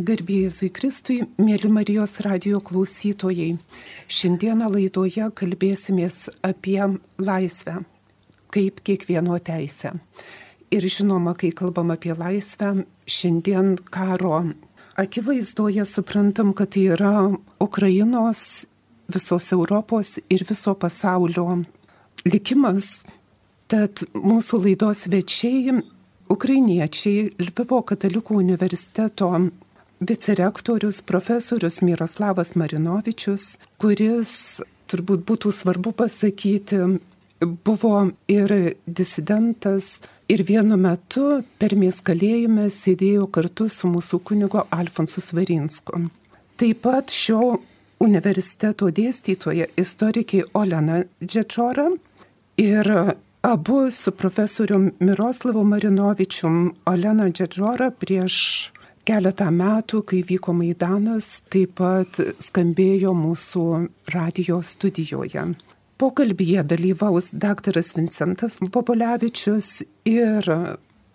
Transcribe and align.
Garbėjai 0.00 0.70
Kristui, 0.72 1.18
mėly 1.36 1.68
Marijos 1.68 2.14
radio 2.24 2.62
klausytojai, 2.64 3.58
šiandieną 4.08 4.70
laidoje 4.72 5.26
kalbėsimės 5.36 6.30
apie 6.40 6.80
laisvę, 7.20 7.74
kaip 8.48 8.80
kiekvieno 8.80 9.36
teisę. 9.36 9.92
Ir 10.72 10.86
žinoma, 10.88 11.34
kai 11.36 11.50
kalbam 11.52 11.92
apie 11.92 12.16
laisvę, 12.16 12.86
šiandien 13.04 13.76
karo 13.92 14.38
akivaizdoje 14.96 15.84
suprantam, 15.84 16.54
kad 16.56 16.72
tai 16.72 16.88
yra 16.96 17.28
Ukrainos, 17.60 18.64
visos 19.12 19.52
Europos 19.52 20.16
ir 20.32 20.46
viso 20.48 20.72
pasaulio 20.72 21.66
likimas. 22.24 23.02
Tad 23.68 24.06
mūsų 24.16 24.62
laidos 24.70 25.04
svečiai, 25.04 25.82
ukrainiečiai, 26.32 27.28
Lvivo 27.44 27.82
katalikų 27.84 28.40
universiteto 28.40 29.34
vicerektorius 30.08 31.00
profesorius 31.06 31.80
Miroslavas 31.82 32.54
Marinovičius, 32.58 33.56
kuris 33.78 34.34
turbūt 34.90 35.24
būtų 35.28 35.52
svarbu 35.54 35.94
pasakyti, 35.96 36.80
buvo 37.42 38.10
ir 38.30 38.74
disidentas 38.86 40.00
ir 40.28 40.42
vienu 40.46 40.76
metu 40.76 41.42
per 41.58 41.74
kalėjime 42.04 42.68
sėdėjo 42.70 43.28
kartu 43.30 43.68
su 43.68 43.88
mūsų 43.88 44.20
kunigo 44.24 44.66
Alfonsu 44.70 45.20
Svarinsku. 45.20 46.08
Taip 46.56 46.82
pat 46.82 47.10
šio 47.10 47.58
universiteto 48.02 48.90
dėstytoja 48.90 49.66
istorikė 49.78 50.44
Olena 50.54 51.02
Džečora 51.22 51.88
ir 52.58 53.14
abu 53.42 53.90
su 53.90 54.12
profesoriu 54.12 54.92
Miroslavu 55.00 55.64
Marinovičium 55.64 56.74
Olena 56.86 57.30
Džečora 57.30 57.90
prieš 57.90 58.71
keletą 59.08 59.50
metų, 59.54 60.02
kai 60.06 60.22
vyko 60.26 60.54
Maidanas, 60.56 61.40
taip 61.52 61.76
pat 61.80 62.20
skambėjo 62.42 63.14
mūsų 63.16 63.66
radio 64.14 64.60
studijoje. 64.62 65.52
Pokalbėje 66.02 66.64
dalyvaus 66.66 67.30
daktaras 67.30 67.92
Vincentas 67.94 68.58
Popolevičius 68.62 69.82
ir 70.08 70.48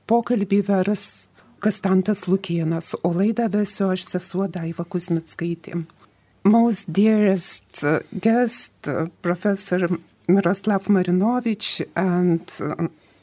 pokalbį 0.07 0.61
vers 0.69 1.27
Kastantas 1.59 2.27
Lukienas, 2.27 2.93
o 3.03 3.11
laidą 3.11 3.47
vesiu 3.51 3.89
aš 3.91 4.05
sesuo 4.05 4.47
Daiva 4.47 4.85
Kuzmitskaitė. 4.85 5.81
Most 6.47 6.87
dearest 6.87 7.81
guest, 8.13 8.87
Professor 9.21 9.89
Miroslav 10.27 10.87
Marinovich 10.87 11.81
and 11.95 12.47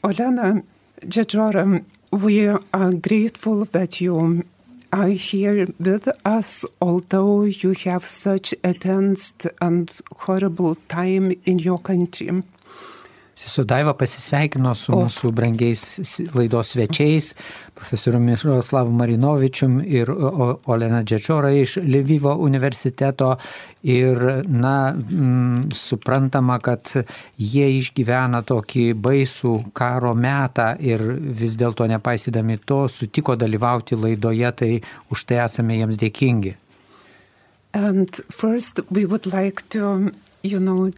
Olena 0.03 0.61
Jejora, 1.01 1.81
we 2.11 2.47
are 2.47 2.93
grateful 2.93 3.65
that 3.71 4.01
you 4.01 4.43
are 4.91 5.09
here 5.09 5.67
with 5.79 6.07
us, 6.25 6.65
although 6.81 7.43
you 7.43 7.73
have 7.85 8.05
such 8.05 8.53
a 8.63 8.73
tense 8.73 9.33
and 9.61 9.99
horrible 10.15 10.75
time 10.87 11.33
in 11.45 11.59
your 11.59 11.79
country. 11.79 12.43
Sesuo 13.35 13.65
Daiva 13.67 13.91
pasisveikino 13.99 14.71
su 14.79 14.93
o. 14.95 15.01
mūsų 15.03 15.29
brangiais 15.35 15.81
laidos 16.31 16.69
svečiais, 16.71 17.33
profesoriumi 17.75 18.31
Miroslavu 18.31 18.93
Marinovičium 18.95 19.81
ir 19.83 20.11
Olena 20.71 21.01
Džečora 21.03 21.51
iš 21.51 21.75
Lvivo 21.83 22.37
universiteto. 22.39 23.33
Ir, 23.85 24.17
na, 24.47 24.95
m, 24.95 25.67
suprantama, 25.75 26.55
kad 26.63 26.89
jie 27.37 27.67
išgyvena 27.75 28.39
tokį 28.47 28.87
baisų 28.97 29.51
karo 29.77 30.15
metą 30.17 30.71
ir 30.81 31.03
vis 31.37 31.53
dėlto 31.59 31.85
nepaisydami 31.91 32.57
to 32.65 32.85
sutiko 32.89 33.35
dalyvauti 33.37 33.99
laidoje, 33.99 34.51
tai 34.57 34.71
už 35.13 35.27
tai 35.29 35.43
esame 35.43 35.77
jiems 35.77 35.99
dėkingi. 36.01 36.55
And 37.75 38.09
first 38.31 38.79
we 38.89 39.05
would 39.05 39.27
like 39.27 39.67
to, 39.69 40.11
you 40.41 40.59
know, 40.59 40.89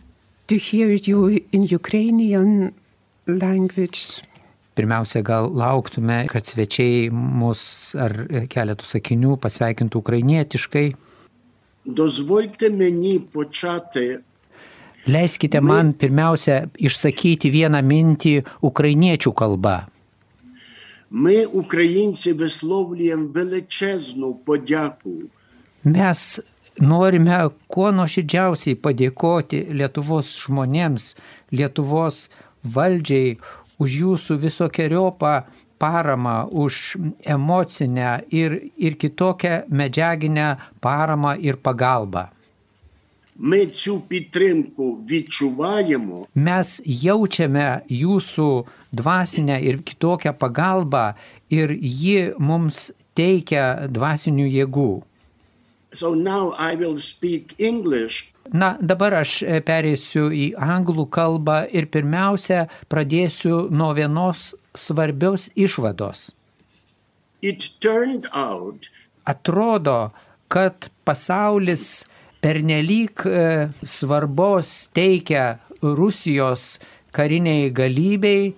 to 0.48 0.56
hear 0.56 0.90
you 1.08 1.42
in 1.52 1.64
Ukrainian 1.64 2.74
language. 3.28 4.22
Pirmiausia, 4.76 5.22
gal 5.22 5.50
lauktume, 5.52 6.28
kad 6.30 6.46
svečiai 6.46 7.10
mus 7.12 7.96
ar 7.98 8.14
keletų 8.52 8.86
sakinių 8.86 9.38
pasveikintų 9.42 10.00
ukrainietiškai. 10.04 10.88
Dozvolite 11.98 12.70
meni 12.70 13.18
počatai. 13.20 14.20
Leiskite 15.08 15.62
man 15.64 15.94
pirmiausia 15.96 16.68
išsakyti 16.84 17.50
vieną 17.52 17.82
mintį 17.82 18.34
ukrainiečių 18.70 19.32
kalba. 19.34 19.78
Mes, 21.10 21.48
ukrainiečiai, 21.56 22.36
vislovlėjom 22.36 23.30
veličeznų 23.36 24.34
podėkų. 24.46 25.16
Mes 25.88 26.24
norime 26.81 27.39
kuo 27.69 27.91
nuoširdžiausiai 27.93 28.79
padėkoti 28.85 29.67
Lietuvos 29.77 30.33
žmonėms, 30.45 31.15
Lietuvos 31.53 32.29
valdžiai 32.65 33.37
už 33.83 33.99
jūsų 34.03 34.39
visokiojopą 34.47 35.35
paramą, 35.83 36.47
už 36.51 36.97
emocinę 37.25 38.23
ir, 38.31 38.61
ir 38.77 38.95
kitokią 38.97 39.67
medžiaginę 39.69 40.57
paramą 40.81 41.35
ir 41.37 41.57
pagalbą. 41.57 42.29
Ми 43.37 43.67
цю 43.67 44.01
підтримку 44.01 44.99
відчуваємо. 45.09 46.27
Mes 46.35 46.83
jaučiame 46.85 47.81
jūsų 47.89 48.65
dvasinę 48.93 49.57
ir 49.65 49.81
kitokią 49.83 50.33
pagalbą 50.33 51.15
ir 51.51 51.73
ji 51.81 52.35
mums 52.39 52.93
teikia 53.17 53.89
dvasinių 53.89 54.47
jėgų. 54.47 55.03
So 55.94 56.14
now 56.14 56.54
I 56.58 56.76
will 56.76 57.00
speak 57.00 57.56
English. 57.58 58.34
Na, 58.54 58.78
dabar 58.80 59.14
aš 59.24 59.42
perėsiu 59.68 60.30
į 60.32 60.54
anglų 60.56 61.08
kalbą 61.12 61.66
ir 61.72 61.88
pirmiausia 61.92 62.68
pradėsiu 62.92 63.68
nuo 63.72 63.92
vienos 63.96 64.54
svarbios 64.76 65.50
išvados. 65.56 66.32
It 67.42 67.70
turned 67.80 68.28
out 68.34 68.90
Atrodo, 69.28 70.12
kad 70.48 70.88
pasaulis 71.04 72.06
pernelyg 72.40 73.26
e, 73.28 73.68
svarbos 73.84 74.88
teikia 74.96 75.60
Rusijos 75.84 76.78
kariniai 77.12 77.68
galybei 77.76 78.54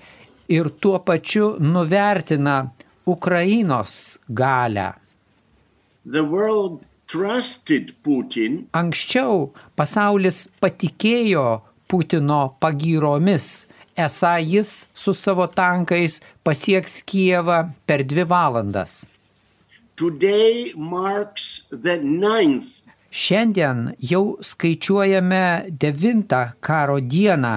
ir 0.54 0.70
tuo 0.82 1.00
pačiu 1.02 1.56
nuvertina 1.60 2.70
Ukrainos 3.10 4.20
galę. 4.30 4.94
the 6.06 6.24
world 6.24 6.86
Anksčiau 8.78 9.48
pasaulis 9.74 10.44
patikėjo 10.62 11.46
Putino 11.90 12.42
pagyromis, 12.62 13.48
esą 13.98 14.36
jis 14.46 14.74
su 14.94 15.16
savo 15.18 15.48
tankais 15.50 16.20
pasieks 16.46 17.00
Kievą 17.10 17.64
per 17.90 18.04
dvi 18.06 18.28
valandas. 18.30 19.08
Šiandien 23.10 23.82
jau 24.12 24.24
skaičiuojame 24.52 25.44
devintą 25.82 26.44
karo 26.62 27.02
dieną 27.02 27.56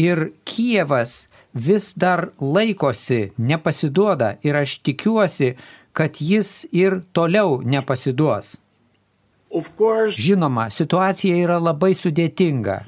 ir 0.00 0.30
Kievas 0.48 1.28
vis 1.52 1.92
dar 1.92 2.30
laikosi, 2.40 3.34
nepasiduoda 3.36 4.38
ir 4.40 4.56
aš 4.64 4.78
tikiuosi, 4.80 5.54
kad 5.92 6.16
jis 6.18 6.64
ir 6.72 7.02
toliau 7.12 7.60
nepasiduos. 7.60 8.63
Žinoma, 10.18 10.68
situacija 10.74 11.38
yra 11.44 11.60
labai 11.62 11.94
sudėtinga. 11.96 12.82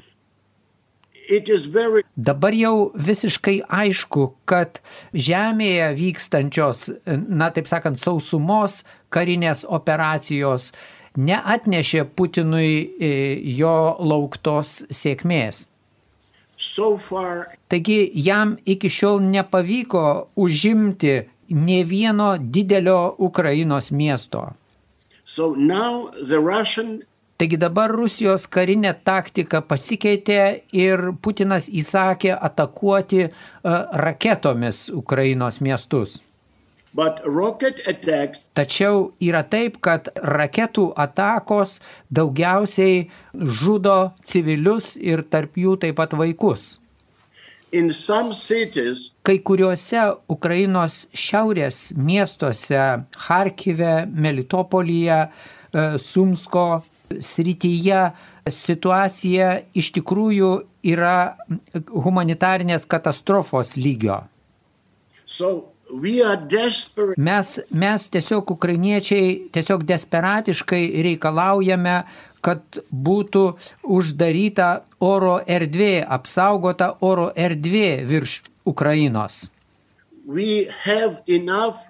Dabar 2.15 2.55
jau 2.55 2.91
visiškai 2.95 3.57
aišku, 3.67 4.29
kad 4.47 4.79
Žemėje 5.11 5.89
vykstančios, 5.97 6.85
na 7.27 7.49
taip 7.51 7.67
sakant, 7.67 7.99
sausumos 7.99 8.83
karinės 9.11 9.65
operacijos 9.67 10.71
neatnešė 11.17 12.05
Putinui 12.15 12.71
e, 12.77 13.09
jo 13.57 13.97
lauktos 13.99 14.85
sėkmės. 14.93 15.65
Taigi 17.69 17.99
jam 18.17 18.55
iki 18.65 18.89
šiol 18.89 19.19
nepavyko 19.25 20.05
užimti 20.39 21.17
ne 21.53 21.81
vieno 21.83 22.37
didelio 22.39 23.15
Ukrainos 23.17 23.91
miesto. 23.91 24.47
So 25.27 25.53
now 25.55 26.07
the 26.23 26.39
Russian 26.39 27.03
Taigi 27.37 27.57
dabar 27.61 27.91
Rusijos 27.93 28.47
karinė 28.49 28.95
taktika 29.05 29.59
pasikeitė 29.61 30.39
ir 30.73 31.03
Putinas 31.21 31.67
įsakė 31.69 32.31
atakuoti 32.33 33.19
e, 33.27 33.29
raketomis 34.03 34.87
Ukrainos 34.89 35.61
miestus. 35.61 36.17
but 36.97 37.19
rocket 37.25 37.77
attacks 37.87 38.47
Tačiau 38.57 39.11
yra 39.21 39.43
taip, 39.45 39.77
kad 39.85 40.09
raketų 40.17 40.87
atakos 40.97 41.77
daugiausiai 42.09 43.05
žudo 43.61 43.97
civilius 44.25 44.95
ir 44.97 45.21
tarp 45.21 45.59
jų 45.61 45.77
taip 45.83 45.99
pat 46.01 46.17
vaikus. 46.17 46.79
Kai 49.27 49.37
kuriuose 49.43 50.03
Ukrainos 50.31 51.05
šiaurės 51.11 51.91
miestuose, 51.97 52.83
Harkive, 53.27 54.05
Melitopolyje, 54.07 55.19
e, 55.27 55.87
Sumsko 55.99 56.67
srityje 57.19 58.01
situacija 58.51 59.49
iš 59.75 59.91
tikrųjų 59.99 60.51
yra 60.87 61.35
humanitarinės 61.91 62.87
katastrofos 62.87 63.75
lygio. 63.79 64.23
so 65.25 65.73
Mes, 67.17 67.59
mes 67.71 68.09
tiesiog 68.11 68.51
ukrainiečiai 68.51 69.27
tiesiog 69.55 69.85
desperatiškai 69.87 70.81
reikalaujame, 71.05 72.01
kad 72.41 72.81
būtų 72.91 73.43
uždaryta 73.83 74.69
oro 74.99 75.37
erdvė, 75.47 76.05
apsaugota 76.05 76.93
oro 77.01 77.31
erdvė 77.35 78.03
virš 78.07 78.41
Ukrainos. 78.65 79.51
enough 81.27 81.87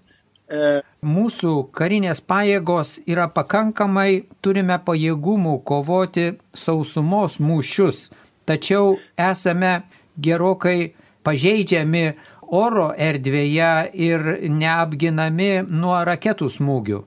uh, 0.51 0.81
Mūsų 1.01 1.69
karinės 1.77 2.19
pajėgos 2.25 2.97
yra 3.05 3.27
pakankamai, 3.29 4.25
turime 4.41 4.77
pajėgumų 4.81 5.59
kovoti 5.63 6.31
sausumos 6.53 7.37
mūšius, 7.39 8.09
tačiau 8.49 8.97
esame 9.17 9.83
gerokai 10.17 10.93
pažeidžiami 11.23 12.05
oro 12.49 12.89
erdvėje 12.97 13.71
ir 13.93 14.25
neapginami 14.49 15.63
nuo 15.69 15.99
raketų 16.09 16.49
smūgių. 16.57 17.03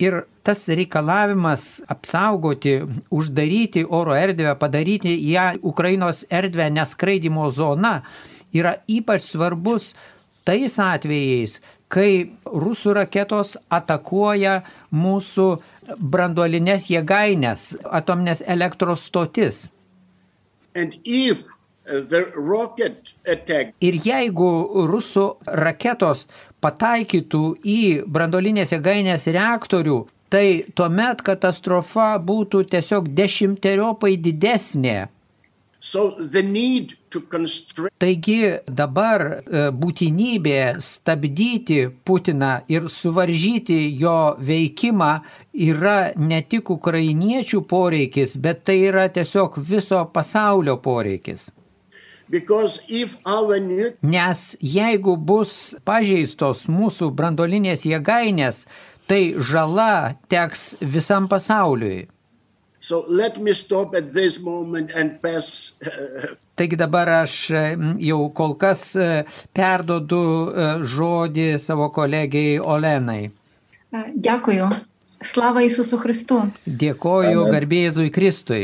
Ir 0.00 0.14
tas 0.42 0.66
reikalavimas 0.68 1.82
apsaugoti, 1.90 2.80
uždaryti 3.10 3.84
oro 3.88 4.14
erdvę, 4.18 4.56
padaryti 4.58 5.14
ją 5.30 5.52
Ukrainos 5.62 6.24
erdvę 6.30 6.70
neskraidimo 6.70 7.50
zona 7.50 8.00
yra 8.52 8.74
ypač 8.88 9.30
svarbus 9.30 9.94
tais 10.44 10.78
atvejais, 10.82 11.60
kai 11.92 12.32
rusų 12.44 12.96
raketos 12.98 13.56
atakuoja 13.70 14.62
mūsų 14.92 15.48
branduolinės 15.98 16.90
jėgainės, 16.90 17.76
atominės 17.84 18.42
elektros 18.46 19.06
stotis. 19.08 19.70
uh, 20.74 21.50
Ir 23.82 23.96
jeigu 24.06 24.50
rusų 24.88 25.24
raketos 25.66 26.26
pataikytų 26.62 27.42
į 27.66 27.80
brandolinės 28.06 28.72
jėgainės 28.72 29.26
reaktorių, 29.34 29.98
tai 30.32 30.64
tuomet 30.74 31.20
katastrofa 31.26 32.14
būtų 32.18 32.64
tiesiog 32.72 33.10
dešimteriopai 33.18 34.16
didesnė. 34.16 35.08
so 35.80 36.14
Taigi 37.98 38.36
dabar 38.66 39.20
e, 39.20 39.62
būtinybė 39.74 40.78
stabdyti 40.80 41.88
Putiną 42.06 42.52
ir 42.70 42.86
suvaržyti 42.88 43.80
jo 44.00 44.36
veikimą 44.38 45.10
yra 45.52 46.12
ne 46.16 46.38
tik 46.42 46.70
ukrainiečių 46.70 47.64
poreikis, 47.66 48.36
bet 48.38 48.62
tai 48.64 48.78
yra 48.92 49.08
tiesiog 49.08 49.58
viso 49.58 50.04
pasaulio 50.14 50.76
poreikis. 50.78 51.50
nu- 53.60 53.90
Nes 54.02 54.56
jeigu 54.60 55.16
bus 55.16 55.74
pažeistos 55.84 56.66
mūsų 56.70 57.10
brandolinės 57.12 57.84
jėgainės, 57.84 58.64
tai 59.12 59.22
žala 59.36 60.16
teks 60.32 60.72
visam 60.80 61.28
pasauliui. 61.28 62.08
So 62.82 63.04
pass, 65.22 65.76
uh, 65.84 66.32
Taigi 66.54 66.76
dabar 66.76 67.08
aš 67.08 67.34
e, 67.50 67.60
jau 68.04 68.26
kol 68.36 68.52
kas 68.60 68.82
e, 69.00 69.06
perdodu 69.56 70.18
e, 70.20 70.66
žodį 70.84 71.46
savo 71.58 71.88
kolegijai 71.96 72.58
Olenai. 72.60 73.30
Dėkuoju. 74.26 74.68
Slava 75.24 75.62
Jėzusų 75.64 75.98
Kristų. 76.02 76.38
Dėkoju 76.66 77.46
garbėjai 77.48 77.88
Jėzui 77.88 78.12
Kristui. 78.12 78.62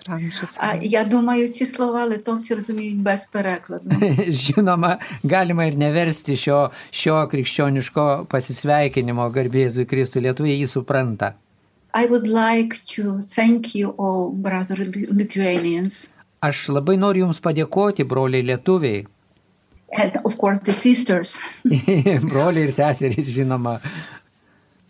Per 0.00 0.14
amžius. 0.14 0.54
А 0.58 0.74
я 0.82 1.04
думаю, 1.04 1.48
ці 1.48 1.66
слова 1.66 2.04
литовці 2.04 2.54
розуміють 2.54 2.96
без 3.02 3.24
перекладу. 3.24 3.90
Žinoma, 4.28 4.98
galima 5.24 5.64
ir 5.66 5.76
neversti 5.76 6.36
šio, 6.36 6.70
šio 6.90 7.16
krikščioniško 7.32 8.26
pasisveikinimo 8.30 9.26
garbėzui 9.34 9.86
Kristui. 9.90 10.22
Lietuviai 10.26 10.60
jį 10.62 10.66
supranta. 10.70 11.32
I 11.94 12.04
would 12.06 12.26
like 12.28 12.74
to 12.96 13.20
thank 13.36 13.74
you 13.74 13.94
all, 13.98 14.30
brother 14.32 14.76
Lithuanians, 15.20 16.10
Aš 16.44 16.68
labai 16.68 16.98
noriu 17.00 17.24
Jums 17.24 17.40
padėkoti, 17.40 18.04
broliai 18.04 18.44
lietuviai. 18.44 19.06
and 19.98 20.12
of 20.24 20.36
course 20.36 20.58
the 20.66 20.72
sisters. 20.74 21.38
broliai 22.30 22.66
ir 22.68 22.72
seserys, 22.74 23.26
žinoma. 23.36 23.80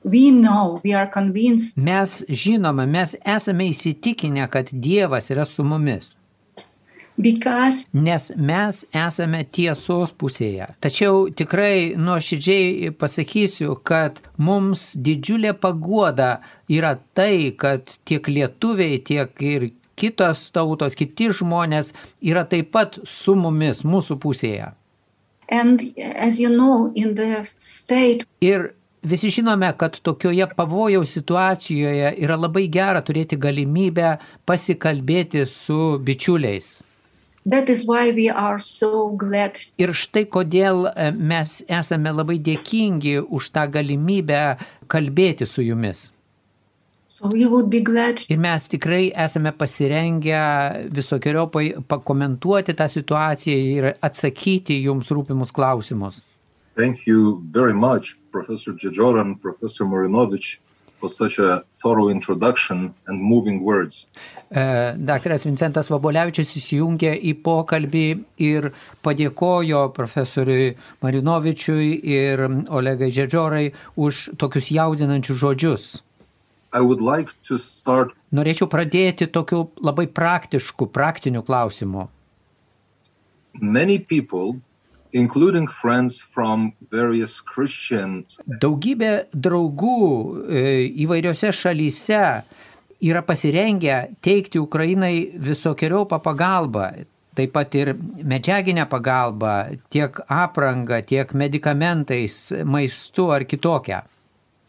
We 0.03 0.31
know, 0.31 0.79
we 0.83 0.93
are 0.93 1.07
convinced 1.07 1.77
Mes 1.77 2.23
žinoma, 2.29 2.87
mes 2.89 3.15
esame 3.25 3.67
įsitikinę, 3.69 4.47
kad 4.49 4.71
Dievas 4.73 5.29
yra 5.29 5.45
su 5.45 5.63
mumis. 5.63 6.15
because 7.21 7.85
Nes 7.93 8.31
mes 8.35 8.85
esame 8.93 9.43
tiesos 9.45 10.13
pusėje. 10.17 10.67
Tačiau 10.81 11.27
tikrai 11.29 11.93
nuoširdžiai 11.99 12.89
pasakysiu, 12.97 13.75
kad 13.83 14.17
mums 14.37 14.95
didžiulė 14.97 15.53
paguoda 15.53 16.39
yra 16.71 16.95
tai, 17.13 17.51
kad 17.57 17.93
tiek 18.05 18.25
lietuviai, 18.27 18.97
tiek 19.05 19.43
ir 19.45 19.69
kitos 19.95 20.47
tautos, 20.55 20.95
kiti 20.97 21.29
žmonės 21.29 21.93
yra 22.25 22.45
taip 22.49 22.71
pat 22.73 22.97
su 23.05 23.35
mumis, 23.35 23.83
mūsų 23.85 24.17
pusėje. 24.17 24.71
and 25.51 25.81
you 26.39 26.49
know, 26.49 26.91
state 27.43 28.25
Ir 28.41 28.73
visi 29.03 29.29
žinome, 29.29 29.73
kad 29.77 29.99
tokioje 29.99 30.47
pavojaus 30.55 31.09
situacijoje 31.17 32.13
yra 32.21 32.35
labai 32.37 32.67
gera 32.69 33.01
turėti 33.01 33.37
galimybę 33.37 34.17
pasikalbėti 34.45 35.45
su 35.45 35.97
bičiuliais. 35.99 36.81
that 37.49 37.69
is 37.69 37.83
why 37.87 38.11
we 38.13 38.29
are 38.29 38.59
so 38.59 39.09
glad 39.17 39.57
Ir 39.77 39.89
štai 39.97 40.25
kodėl 40.29 40.85
e, 40.93 41.09
mes 41.11 41.63
esame 41.67 42.11
labai 42.13 42.37
dėkingi 42.37 43.15
už 43.33 43.49
tą 43.55 43.63
galimybę 43.73 44.57
kalbėti 44.87 45.45
su 45.49 45.61
jumis. 45.65 46.11
so 47.17 47.27
we 47.33 47.45
would 47.47 47.69
be 47.69 47.81
glad 47.81 48.21
Ir 48.29 48.37
mes 48.37 48.67
tikrai 48.69 49.09
esame 49.25 49.51
pasirengę 49.51 50.43
visokiojopai 50.93 51.73
pakomentuoti 51.87 52.73
tą 52.77 52.87
situaciją 52.87 53.57
ir 53.77 53.93
atsakyti 54.01 54.77
jums 54.83 55.09
rūpimus 55.09 55.51
klausimus. 55.51 56.21
Thank 56.75 57.05
you 57.05 57.43
very 57.51 57.73
much, 57.73 58.17
Professor 58.31 58.73
Jajoran, 58.73 59.41
Professor 59.41 59.85
Marinovich, 59.85 60.59
for 60.99 61.09
such 61.09 61.39
a 61.39 61.63
thorough 61.81 62.09
introduction 62.09 62.93
and 63.07 63.21
moving 63.21 63.61
words. 63.63 64.07
E, 64.49 64.61
Daktaras 64.97 65.43
Vincentas 65.45 65.89
Vabolevičius 65.91 66.53
įsijungė 66.59 67.11
į 67.31 67.33
pokalbį 67.43 68.05
ir 68.47 68.69
padėkojo 69.03 69.89
profesoriui 69.97 70.75
Marinovičiui 71.03 71.89
ir 72.15 72.45
Olegai 72.69 73.11
Džedžorai 73.11 73.65
už 73.97 74.29
tokius 74.37 74.71
jaudinančius 74.71 75.43
žodžius. 75.43 75.91
Like 76.71 77.35
start 77.59 78.15
Norėčiau 78.31 78.69
pradėti 78.71 79.27
tokiu 79.27 79.65
labai 79.83 80.07
praktišku, 80.07 80.87
praktiniu 80.87 81.43
klausimu. 81.43 82.07
many 83.59 83.99
people, 83.99 84.61
including 85.13 85.67
friends 85.67 86.21
from 86.21 86.71
various 86.91 87.41
Christian 87.41 88.23
Daugybė 88.47 89.27
draugų 89.33 89.97
e, 90.47 90.63
įvairiose 91.05 91.51
šalyse 91.55 92.23
yra 93.01 93.23
pasirengę 93.25 93.97
teikti 94.21 94.61
Ukrainai 94.61 95.31
visokiojopą 95.33 96.21
pagalbą, 96.21 96.85
taip 97.35 97.53
pat 97.55 97.75
ir 97.75 97.93
medžiaginę 97.97 98.85
pagalbą, 98.91 99.77
tiek 99.89 100.21
aprangą, 100.27 101.01
tiek 101.07 101.33
medikamentais, 101.33 102.51
maistu 102.65 103.31
ar 103.31 103.45
kitokią. 103.45 104.01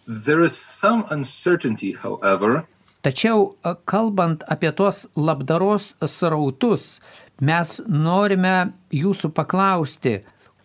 There 0.06 0.44
is 0.44 0.56
some 0.56 1.04
uncertainty, 1.10 1.92
however, 1.92 2.64
Tačiau 3.02 3.56
a, 3.66 3.74
kalbant 3.82 4.44
apie 4.46 4.70
tuos 4.78 5.08
labdaros 5.18 5.96
srautus, 6.06 7.00
mes 7.42 7.80
norime 7.90 8.70
jūsų 8.94 9.32
paklausti, 9.34 10.20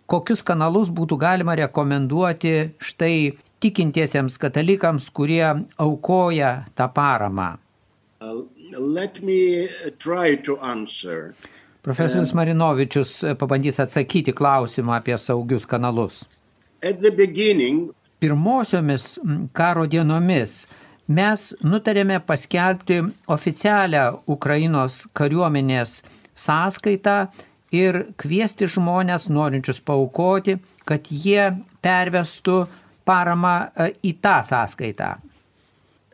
kokius 0.07 0.43
kanalus 0.47 0.89
būtų 0.93 1.17
galima 1.19 1.55
rekomenduoti 1.59 2.53
štai 2.79 3.37
tikintiesiems 3.63 4.37
katalikams, 4.41 5.09
kurie 5.11 5.45
aukoja 5.77 6.65
tą 6.77 6.87
paramą. 6.93 7.57
uh, 8.21 8.41
uh, 10.57 11.33
Profesorius 11.87 12.33
Marinovičius 12.33 13.11
e, 13.23 13.35
pabandys 13.39 13.79
atsakyti 13.79 14.33
klausimą 14.35 14.97
apie 14.97 15.17
saugius 15.17 15.65
kanalus. 15.65 16.25
Pirmosiomis 18.19 19.05
karo 19.53 19.85
dienomis 19.87 20.65
mes 21.07 21.53
nutarėme 21.63 22.19
paskelbti 22.27 22.97
oficialią 23.31 24.03
Ukrainos 24.27 25.05
kariuomenės 25.15 26.01
sąskaitą 26.35 27.27
ir 27.75 28.03
kviesti 28.19 28.69
žmonės, 28.71 29.29
norinčius 29.33 29.81
paukoti, 29.83 30.57
kad 30.87 31.11
jie 31.11 31.51
pervestų 31.83 32.65
paramą 33.07 33.57
e, 33.67 33.91
į 34.03 34.17
tą 34.23 34.39
sąskaitą. 34.43 35.15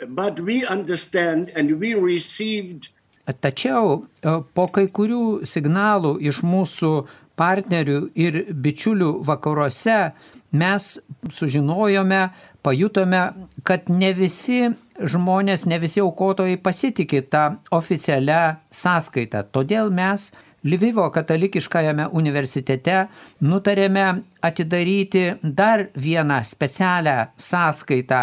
But 0.07 0.39
we 0.39 0.63
understand 0.67 1.51
and 1.55 1.79
we 1.79 1.93
received 1.95 2.89
Tačiau 3.23 4.03
e, 4.03 4.31
po 4.51 4.67
kai 4.67 4.89
kurių 4.91 5.47
signalų 5.47 6.17
iš 6.27 6.41
mūsų 6.43 6.91
partnerių 7.39 7.99
ir 8.19 8.39
bičiulių 8.51 9.13
vakaruose 9.23 10.11
mes 10.53 10.89
sužinojome, 11.31 12.27
pajutome, 12.63 13.21
kad 13.63 13.87
ne 13.89 14.11
visi 14.13 14.73
žmonės, 14.99 15.63
ne 15.71 15.79
visi 15.79 16.03
aukotojai 16.03 16.59
pasitikė 16.61 17.23
tą 17.31 17.45
oficialią 17.73 18.57
sąskaitą. 18.71 19.47
Todėl 19.55 19.89
mes 19.89 20.29
Lvivo 20.63 21.09
katalikiškajame 21.11 22.07
universitete 22.15 23.07
nutarėme 23.43 24.05
atidaryti 24.41 25.25
dar 25.43 25.89
vieną 25.95 26.39
specialią 26.47 27.17
sąskaitą 27.35 28.21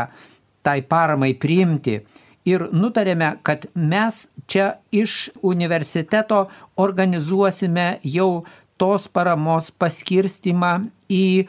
tai 0.62 0.80
paramai 0.82 1.34
priimti. 1.34 2.00
Ir 2.48 2.64
nutarėme, 2.72 3.34
kad 3.44 3.66
mes 3.74 4.22
čia 4.48 4.70
iš 4.90 5.28
universiteto 5.44 6.46
organizuosime 6.80 8.00
jau 8.02 8.44
tos 8.80 9.04
paramos 9.12 9.68
paskirstimą 9.76 10.72
į 11.12 11.24
e, 11.40 11.46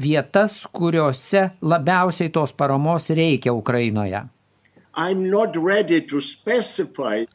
vietas, 0.00 0.62
kuriuose 0.72 1.50
labiausiai 1.60 2.32
tos 2.32 2.56
paramos 2.56 3.10
reikia 3.12 3.52
Ukrainoje. 3.52 4.24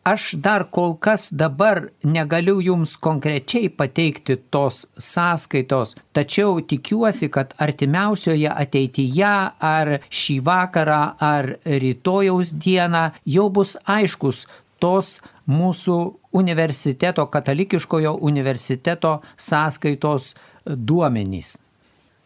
Aš 0.03 0.31
dar 0.37 0.67
kol 0.69 0.95
kas 1.01 1.29
dabar 1.33 1.81
negaliu 2.03 2.61
jums 2.61 2.95
konkrečiai 2.97 3.69
pateikti 3.69 4.37
tos 4.53 4.85
sąskaitos, 4.97 5.95
tačiau 6.13 6.61
tikiuosi, 6.61 7.31
kad 7.33 7.55
artimiausioje 7.57 8.49
ateityje 8.53 9.33
ar 9.71 9.97
šį 10.09 10.37
vakarą 10.45 11.01
ar 11.17 11.57
rytojaus 11.65 12.53
dieną 12.53 13.11
jau 13.25 13.49
bus 13.49 13.77
aiškus 13.85 14.45
tos 14.79 15.21
mūsų 15.49 15.99
universiteto, 16.37 17.25
katalikiškojo 17.25 18.19
universiteto 18.21 19.21
sąskaitos 19.37 20.35
duomenys. 20.65 21.57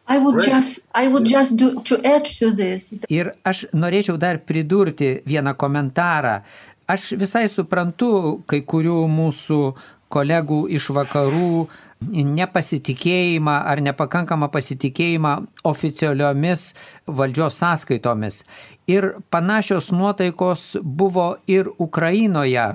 I 0.09 0.17
would 0.17 0.35
Right. 0.35 0.51
just 0.51 0.79
I 0.93 1.07
would 1.07 1.25
just 1.25 1.55
do 1.55 1.81
to 1.83 1.97
to 2.39 2.51
this. 2.55 2.93
Ir 3.09 3.33
aš 3.45 3.65
norėčiau 3.73 4.17
dar 4.17 4.37
pridurti 4.39 5.21
vieną 5.25 5.53
komentarą. 5.55 6.41
Aš 6.87 7.13
visai 7.15 7.47
suprantu 7.47 8.43
kai 8.47 8.61
kurių 8.61 9.07
mūsų 9.07 9.73
kolegų 10.09 10.67
iš 10.69 10.89
vakarų 10.91 11.67
nepasitikėjimą 12.09 13.55
ar 13.71 13.81
nepakankamą 13.81 14.49
pasitikėjimą 14.51 15.33
oficialiomis 15.63 16.73
valdžios 17.07 17.59
sąskaitomis. 17.61 18.43
Ir 18.87 19.13
panašios 19.29 19.91
nuotaikos 19.91 20.77
buvo 20.83 21.35
ir 21.47 21.69
Ukrainoje 21.77 22.65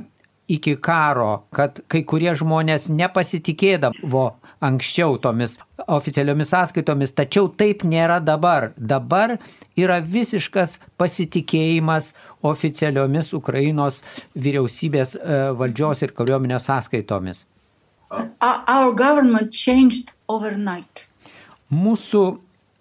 iki 0.48 0.76
karo, 0.76 1.46
kad 1.54 1.80
kai 1.90 2.02
kurie 2.06 2.30
žmonės 2.38 2.86
nepasitikėdavo 2.92 4.26
anksčiau 4.64 5.16
tomis 5.22 5.56
oficialiomis 5.90 6.52
sąskaitomis, 6.54 7.14
tačiau 7.18 7.48
taip 7.48 7.82
nėra 7.86 8.20
dabar. 8.24 8.70
Dabar 8.76 9.36
yra 9.76 9.98
visiškas 10.00 10.78
pasitikėjimas 11.00 12.12
oficialiomis 12.46 13.32
Ukrainos 13.36 14.02
vyriausybės 14.38 15.16
e, 15.18 15.40
valdžios 15.58 16.06
ir 16.06 16.14
kariuomenės 16.16 16.70
sąskaitomis. 16.70 17.44
Our, 18.10 18.62
our 18.70 18.94
government 18.94 19.52
changed 19.52 20.14
overnight. 20.28 21.04
Mūsų 21.74 22.22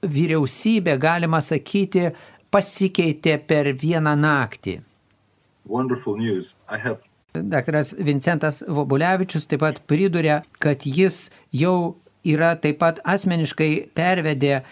vyriausybė, 0.06 1.00
galima 1.02 1.42
sakyti, 1.42 2.12
pasikeitė 2.54 3.40
per 3.42 3.74
vieną 3.74 4.14
naktį. 4.22 4.80
Wonderful 5.66 6.18
news. 6.22 6.56
I 6.70 6.78
have 6.78 7.02
Daktaras 7.44 7.94
Vincentas 7.98 8.64
Vobulevičius 8.68 9.48
taip 9.50 9.64
pat 9.66 9.82
pridūrė, 9.90 10.42
kad 10.64 10.86
jis 10.88 11.30
jau 11.56 11.96
yra 12.26 12.56
taip 12.62 12.80
pat 12.82 13.00
asmeniškai 13.06 13.70
pervedė 13.96 14.54
e, 14.58 14.64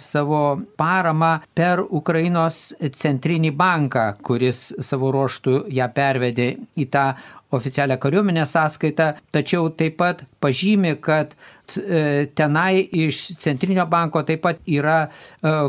savo 0.00 0.42
paramą 0.78 1.32
per 1.56 1.82
Ukrainos 1.82 2.68
centrinį 2.78 3.50
banką, 3.58 4.06
kuris 4.24 4.68
savo 4.84 5.10
ruoštų 5.14 5.64
ją 5.74 5.88
pervedė 5.94 6.52
į 6.78 6.88
tą 6.94 7.08
oficialią 7.54 7.98
kariuomenę 8.02 8.46
sąskaitą, 8.50 9.12
tačiau 9.34 9.68
taip 9.78 9.98
pat 10.00 10.24
pažymi, 10.42 10.96
kad 11.02 11.34
e, 11.34 12.26
tenai 12.34 12.82
iš 13.04 13.26
centrinio 13.42 13.86
banko 13.90 14.24
taip 14.26 14.42
pat 14.46 14.62
yra 14.66 15.04
e, 15.06 15.08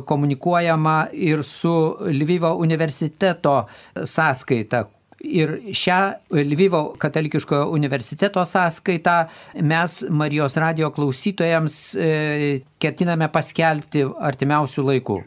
komunikuojama 0.06 0.98
ir 1.14 1.44
su 1.46 1.76
Lvivo 2.22 2.56
universiteto 2.62 3.64
sąskaita, 3.96 4.86
Ir 5.26 5.56
šią 5.74 6.00
Lvivo 6.36 6.82
katalikiškojo 7.02 7.70
universiteto 7.74 8.44
sąskaitą 8.46 9.16
mes 9.62 10.04
Marijos 10.10 10.58
radio 10.62 10.92
klausytojams 10.94 11.78
e, 11.96 12.62
ketiname 12.80 13.30
paskelbti 13.34 14.06
artimiausių 14.32 14.86
laikų. 14.92 15.24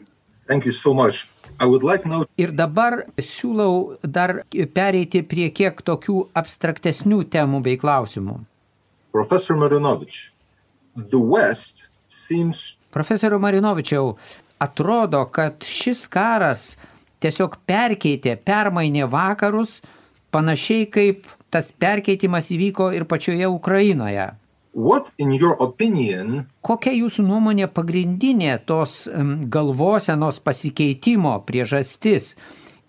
thank 0.47 0.65
you 0.65 0.71
so 0.71 0.93
much. 0.93 1.27
Like 1.59 2.07
now 2.07 2.25
Ir 2.37 2.51
dabar 2.55 3.03
siūlau 3.19 3.97
dar 4.03 4.43
pereiti 4.73 5.21
prie 5.27 5.49
kiek 5.51 5.81
tokių 5.83 6.29
abstraktesnių 6.33 7.23
temų 7.29 7.59
bei 7.61 7.77
klausimų. 7.77 8.39
The 11.11 11.19
West 11.19 11.89
seems 12.07 12.77
Profesoriu 12.89 13.37
Marinovičiau, 13.39 14.15
atrodo, 14.59 15.25
kad 15.29 15.61
šis 15.61 16.07
karas 16.09 16.77
tiesiog 17.23 17.59
perkeitė, 17.69 18.35
permainė 18.35 19.07
vakarus, 19.11 19.79
panašiai 20.31 20.87
kaip 20.91 21.27
tas 21.49 21.71
perkeitimas 21.71 22.51
įvyko 22.53 22.91
ir 22.95 23.07
pačioje 23.09 23.47
Ukrainoje. 23.47 24.29
what, 24.73 25.11
in 25.17 25.33
your 25.33 25.57
opinion, 25.59 26.45
Kokia 26.61 26.93
jūsų 26.93 27.25
nuomonė 27.25 27.67
pagrindinė 27.73 28.59
tos 28.69 29.07
galvosenos 29.49 30.39
pasikeitimo 30.45 31.39
priežastis? 31.47 32.35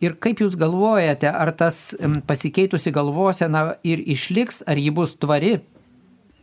Ir 0.00 0.16
kaip 0.16 0.40
jūs 0.40 0.56
galvojate, 0.56 1.28
ar 1.28 1.52
tas 1.52 1.90
pasikeitusi 2.26 2.92
galvosena 2.92 3.76
ir 3.84 4.00
išliks, 4.00 4.62
ar 4.64 4.80
ji 4.80 4.92
bus 4.96 5.16
tvari? 5.20 5.58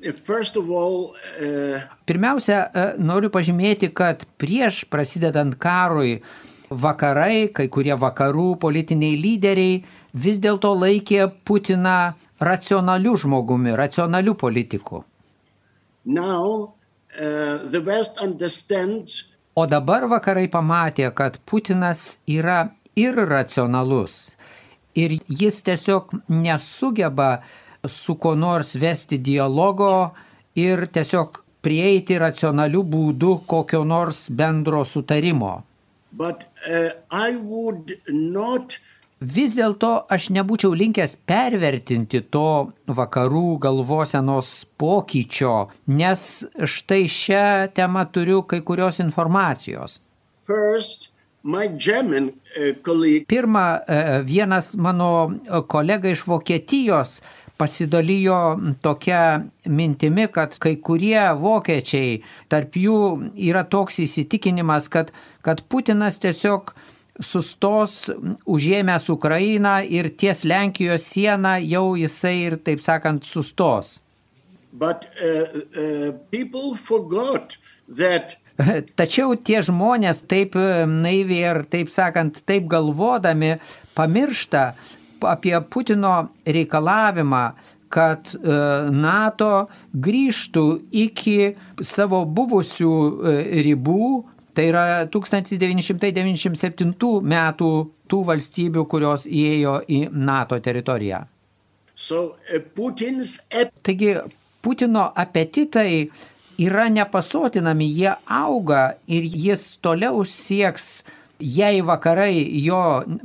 all 0.06 1.10
uh, 1.10 1.82
Pirmiausia, 2.06 2.60
e, 2.70 2.84
noriu 3.02 3.32
pažymėti, 3.34 3.90
kad 3.90 4.28
prieš 4.38 4.86
prasidedant 4.86 5.58
karui 5.58 6.22
vakarai, 6.70 7.48
kai 7.54 7.68
kurie 7.72 7.96
vakarų 7.96 8.58
politiniai 8.62 9.18
lyderiai 9.20 9.84
vis 10.14 10.40
dėlto 10.44 10.74
laikė 10.76 11.30
Putiną 11.46 12.14
racionaliu 12.40 13.16
žmogumi, 13.16 13.76
racionaliu 13.76 14.36
politiku. 14.36 15.04
now 16.06 16.74
uh, 17.20 17.68
O 19.56 19.66
dabar 19.66 20.08
vakarai 20.08 20.48
pamatė, 20.48 21.12
kad 21.14 21.40
Putinas 21.46 22.20
yra 22.28 22.70
ir 22.96 23.16
racionalus. 23.16 24.32
Ir 24.96 25.18
jis 25.28 25.64
tiesiog 25.66 26.14
nesugeba 26.30 27.42
su 27.86 28.16
kuo 28.16 28.36
nors 28.36 28.76
vesti 28.76 29.18
dialogo 29.18 30.14
ir 30.56 30.88
tiesiog 30.94 31.42
prieiti 31.62 32.18
racionalių 32.22 32.84
būdų 32.84 33.34
kokio 33.50 33.84
nors 33.84 34.28
bendro 34.30 34.84
sutarimo. 34.86 35.64
But 36.12 36.46
uh, 36.68 36.92
I 37.12 37.36
would 37.36 37.98
not 38.08 38.80
Vis 39.18 39.56
dėlto 39.58 40.06
aš 40.14 40.28
nebūčiau 40.30 40.76
linkęs 40.78 41.16
pervertinti 41.26 42.20
to 42.30 42.70
vakarų 42.86 43.58
galvosenos 43.64 44.52
pokyčio, 44.78 45.72
nes 45.90 46.46
štai 46.62 47.08
šią 47.10 47.48
temą 47.74 48.06
turiu 48.14 48.44
kai 48.46 48.62
kurios 48.62 49.02
informacijos. 49.02 50.02
first, 50.48 51.12
my 51.44 51.68
German 51.68 52.30
uh, 52.30 52.76
colleague 52.84 53.26
Pirma, 53.28 53.82
e, 53.88 54.22
vienas 54.24 54.76
mano 54.76 55.34
kolega 55.68 56.10
iš 56.10 56.24
Vokietijos 56.28 57.22
pasidalijo 57.58 58.40
tokia 58.82 59.44
mintimi, 59.66 60.28
kad 60.34 60.58
kai 60.62 60.76
kurie 60.78 61.22
vokiečiai, 61.42 62.22
tarp 62.52 62.78
jų 62.78 63.00
yra 63.50 63.64
toks 63.66 64.00
įsitikinimas, 64.06 64.90
kad, 64.94 65.12
kad 65.46 65.64
Putinas 65.70 66.22
tiesiog 66.24 66.74
sustos 67.24 68.12
užėmęs 68.46 69.10
Ukrainą 69.10 69.80
ir 69.84 70.12
ties 70.14 70.46
Lenkijos 70.46 71.08
sieną 71.14 71.58
jau 71.66 71.96
jisai 71.98 72.36
ir, 72.46 72.58
taip 72.62 72.84
sakant, 72.86 73.26
sustos. 73.26 74.02
But 74.72 75.08
uh, 75.18 75.48
uh, 75.74 76.12
that 77.98 78.38
Tačiau 79.00 79.36
tie 79.38 79.62
žmonės 79.66 80.24
taip 80.30 80.56
e, 80.58 80.86
naiviai 80.90 81.52
ir, 81.52 81.60
taip 81.70 81.92
sakant, 81.94 82.40
taip 82.50 82.66
galvodami, 82.72 83.58
pamiršta 83.98 84.72
apie 85.26 85.56
Putino 85.70 86.28
reikalavimą, 86.46 87.44
kad 87.90 88.34
e, 88.36 88.38
NATO 88.92 89.68
grįžtų 89.94 90.66
iki 90.92 91.56
savo 91.82 92.26
buvusių 92.26 92.94
e, 93.32 93.36
ribų, 93.68 94.10
tai 94.58 94.66
yra 94.72 94.86
1997 95.14 96.94
metų 97.34 97.72
tų 98.08 98.24
valstybių, 98.32 98.86
kurios 98.90 99.28
įėjo 99.30 99.82
į 99.88 100.08
NATO 100.12 100.60
teritoriją. 100.64 101.26
So 101.98 102.38
uh, 102.38 102.62
Putin's 102.76 103.40
Taigi 103.82 104.16
Putino 104.62 105.12
apetitai 105.16 106.10
yra 106.62 106.90
nepasotinami, 106.90 107.88
jie 107.90 108.14
auga 108.26 108.98
ir 109.08 109.24
jis 109.26 109.78
toliau 109.82 110.26
sieks, 110.26 111.04
jei 111.40 111.82
vakarai 111.86 112.46
jo 112.64 112.82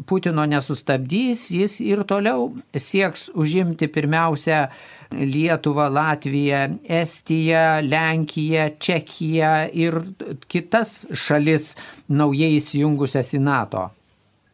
Putino 0.07 0.45
nesustabdys, 0.47 1.49
jis 1.54 1.78
ir 1.85 2.04
toliau 2.09 2.50
sieks 2.76 3.31
užimti 3.35 3.88
pirmiausia 3.88 4.66
Lietuvą, 5.12 5.90
Latviją, 5.92 6.78
Estiją, 6.88 7.81
Lenkiją, 7.85 8.71
Čekiją 8.81 9.57
ir 9.73 9.99
kitas 10.49 11.02
šalis 11.12 11.75
naujai 12.09 12.54
įsijungusias 12.61 13.35
į 13.37 13.42
NATO. 13.45 13.90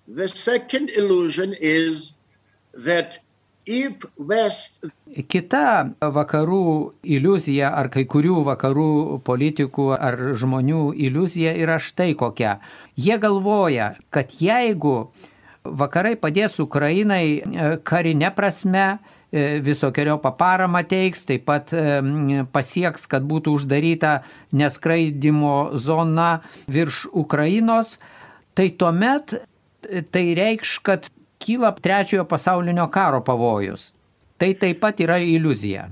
the 0.08 0.28
second 0.28 0.90
illusion 0.90 1.54
is 1.60 2.14
that 2.72 3.18
Kita 5.28 5.64
vakarų 6.00 6.64
iliuzija 7.04 7.72
ar 7.76 7.90
kai 7.92 8.04
kurių 8.08 8.42
vakarų 8.46 8.90
politikų 9.26 9.88
ar 9.96 10.18
žmonių 10.38 10.92
iliuzija 10.96 11.54
yra 11.58 11.78
štai 11.82 12.14
kokia. 12.18 12.58
Jie 12.96 13.18
galvoja, 13.20 13.94
kad 14.14 14.32
jeigu 14.40 15.10
vakarai 15.64 16.16
padės 16.20 16.58
Ukrainai 16.62 17.24
e, 17.38 17.42
karinė 17.84 18.30
prasme, 18.36 18.86
e, 19.30 19.58
visokiojo 19.64 20.18
paparamą 20.22 20.82
teiks, 20.88 21.26
taip 21.28 21.44
pat 21.48 21.74
e, 21.76 22.00
pasieks, 22.52 23.06
kad 23.10 23.26
būtų 23.28 23.58
uždaryta 23.58 24.22
neskraidimo 24.56 25.76
zona 25.76 26.40
virš 26.70 27.06
Ukrainos, 27.12 27.98
tai 28.54 28.70
tuomet 28.70 29.38
tai 30.12 30.24
reikš, 30.36 30.78
kad 30.84 31.06
kyla 31.38 31.72
trečiojo 31.72 32.24
pasaulinio 32.28 32.88
karo 32.90 33.20
pavojus. 33.24 33.92
Tai 34.38 34.52
taip 34.54 34.80
pat 34.80 35.00
yra 35.02 35.18
iliuzija. 35.18 35.88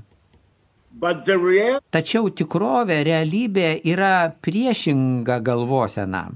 Tačiau 1.92 2.30
tikrovė, 2.32 3.02
realybė 3.04 3.68
yra 3.84 4.32
priešinga 4.40 5.40
galvosena. 5.44 6.28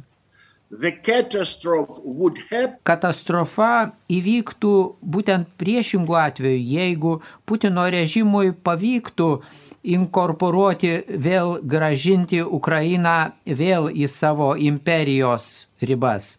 Katastrofa 2.86 3.70
įvyktų 4.06 4.74
būtent 5.02 5.48
priešingų 5.58 6.14
atveju, 6.14 6.60
jeigu 6.76 7.14
Putino 7.42 7.88
režimui 7.90 8.52
pavyktų 8.52 9.30
inkorporuoti, 9.82 10.92
vėl 11.08 11.56
gražinti 11.64 12.42
Ukrainą 12.44 13.32
vėl 13.46 13.90
į 13.90 14.06
savo 14.06 14.52
imperijos 14.54 15.68
ribas. 15.82 16.36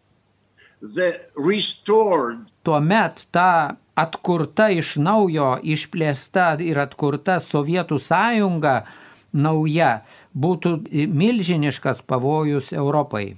Tuomet 2.62 3.26
ta 3.30 3.50
atkurta 3.94 4.70
iš 4.72 4.96
naujo, 4.96 5.52
išplėsta 5.62 6.56
ir 6.64 6.80
atkurta 6.82 7.38
Sovietų 7.40 8.00
sąjunga 8.02 8.82
nauja 9.32 10.02
būtų 10.34 10.76
milžiniškas 11.08 12.02
pavojus 12.02 12.72
Europai. 12.72 13.36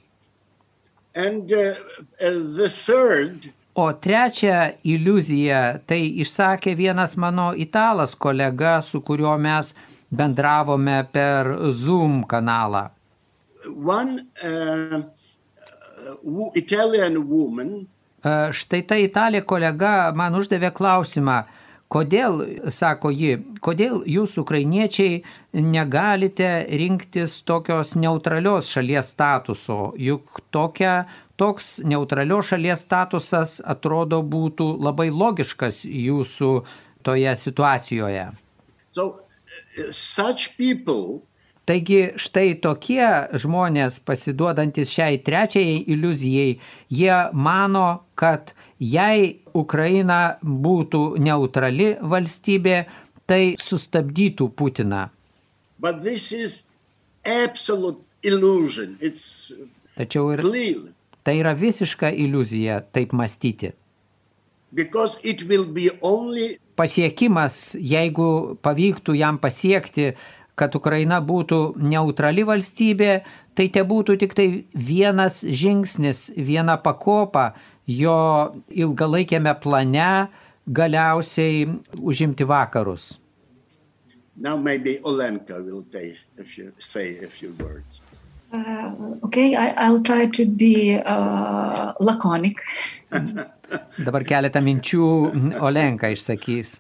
and 1.15 1.53
uh, 1.53 1.75
uh, 2.21 2.69
third 2.69 3.53
O 3.75 3.91
trečią 3.93 4.79
iliuziją 4.87 5.81
tai 5.87 5.99
išsakė 6.23 6.77
vienas 6.79 7.17
mano 7.19 7.49
italas 7.59 8.15
kolega, 8.15 8.77
su 8.81 9.01
kuriuo 9.03 9.35
mes 9.39 9.73
bendravome 10.15 11.01
per 11.11 11.51
Zoom 11.73 12.23
kanalą. 12.23 12.91
one 13.85 14.27
uh, 14.45 15.03
Italian 16.55 17.19
woman 17.29 17.85
Štai 18.25 18.81
ta 18.89 18.97
italė 18.97 19.43
kolega 19.45 20.09
man 20.17 20.33
uždavė 20.39 20.71
klausimą, 20.73 21.43
kodėl, 21.93 22.39
sako 22.73 23.11
ji, 23.13 23.35
kodėl 23.61 23.99
jūs 24.09 24.39
ukrainiečiai 24.41 25.19
negalite 25.53 26.49
rinktis 26.81 27.43
tokios 27.45 27.93
neutralios 28.01 28.71
šalies 28.73 29.13
statuso, 29.13 29.93
juk 30.01 30.41
tokia, 30.57 31.05
toks 31.37 31.83
neutralios 31.85 32.49
šalies 32.55 32.87
statusas 32.87 33.59
atrodo 33.61 34.23
būtų 34.25 34.71
labai 34.81 35.11
logiškas 35.13 35.85
jūsų 35.85 36.51
toje 37.05 37.37
situacijoje. 37.37 38.31
so 38.93 39.21
such 39.93 40.57
people 40.57 41.21
Taigi 41.65 42.01
štai 42.21 42.59
tokie 42.61 43.07
žmonės 43.41 43.97
pasiduodantis 44.05 44.91
šiai 44.93 45.21
trečiai 45.25 45.79
iliuzijai, 45.95 46.59
jie 46.93 47.15
mano, 47.33 47.87
kad 48.21 48.53
jei 48.79 49.39
Ukraina 49.57 50.37
būtų 50.43 51.03
neutrali 51.25 51.95
valstybė, 52.03 52.83
tai 53.25 53.55
sustabdytų 53.57 54.51
Putiną. 54.53 55.07
Tačiau 59.95 60.35
ir 60.35 60.45
tai 61.25 61.39
yra 61.41 61.55
visiška 61.57 62.13
iliuzija 62.13 62.83
taip 62.93 63.17
mąstyti. 63.17 63.73
because 64.75 65.19
it 65.23 65.47
will 65.49 65.65
be 65.65 65.91
only 66.03 66.59
Pasiekimas, 66.75 67.77
jeigu 67.79 68.59
pavyktų 68.59 69.15
jam 69.15 69.37
pasiekti, 69.39 70.09
kad 70.55 70.75
Ukraina 70.75 71.21
būtų 71.21 71.75
neutrali 71.83 72.45
valstybė, 72.47 73.13
tai 73.55 73.69
te 73.75 73.83
būtų 73.83 74.19
tik 74.23 74.35
tai 74.39 74.49
vienas 74.75 75.43
žingsnis, 75.43 76.31
viena 76.37 76.77
pakopa 76.79 77.53
jo 77.87 78.55
ilgalaikiame 78.71 79.55
plane 79.61 80.29
galiausiai 80.67 81.69
užimti 82.01 82.45
vakarus. 82.45 83.19
now 84.37 84.57
maybe 84.57 84.99
Olenka 85.05 85.65
will 85.65 85.85
take 85.93 86.19
a 86.41 86.45
few, 86.45 86.73
say 86.79 87.19
a 87.25 87.29
few 87.29 87.55
words 87.61 88.01
Uh, 88.55 89.19
okay, 89.25 89.57
I, 89.57 89.75
I'll 89.85 90.01
try 90.01 90.27
to 90.27 90.47
be 90.47 90.95
uh, 90.95 91.93
laconic. 91.99 92.61
Dabar 94.07 94.23
keletą 94.23 94.63
minčių 94.63 95.07
Olenka 95.59 96.13
išsakys. 96.15 96.77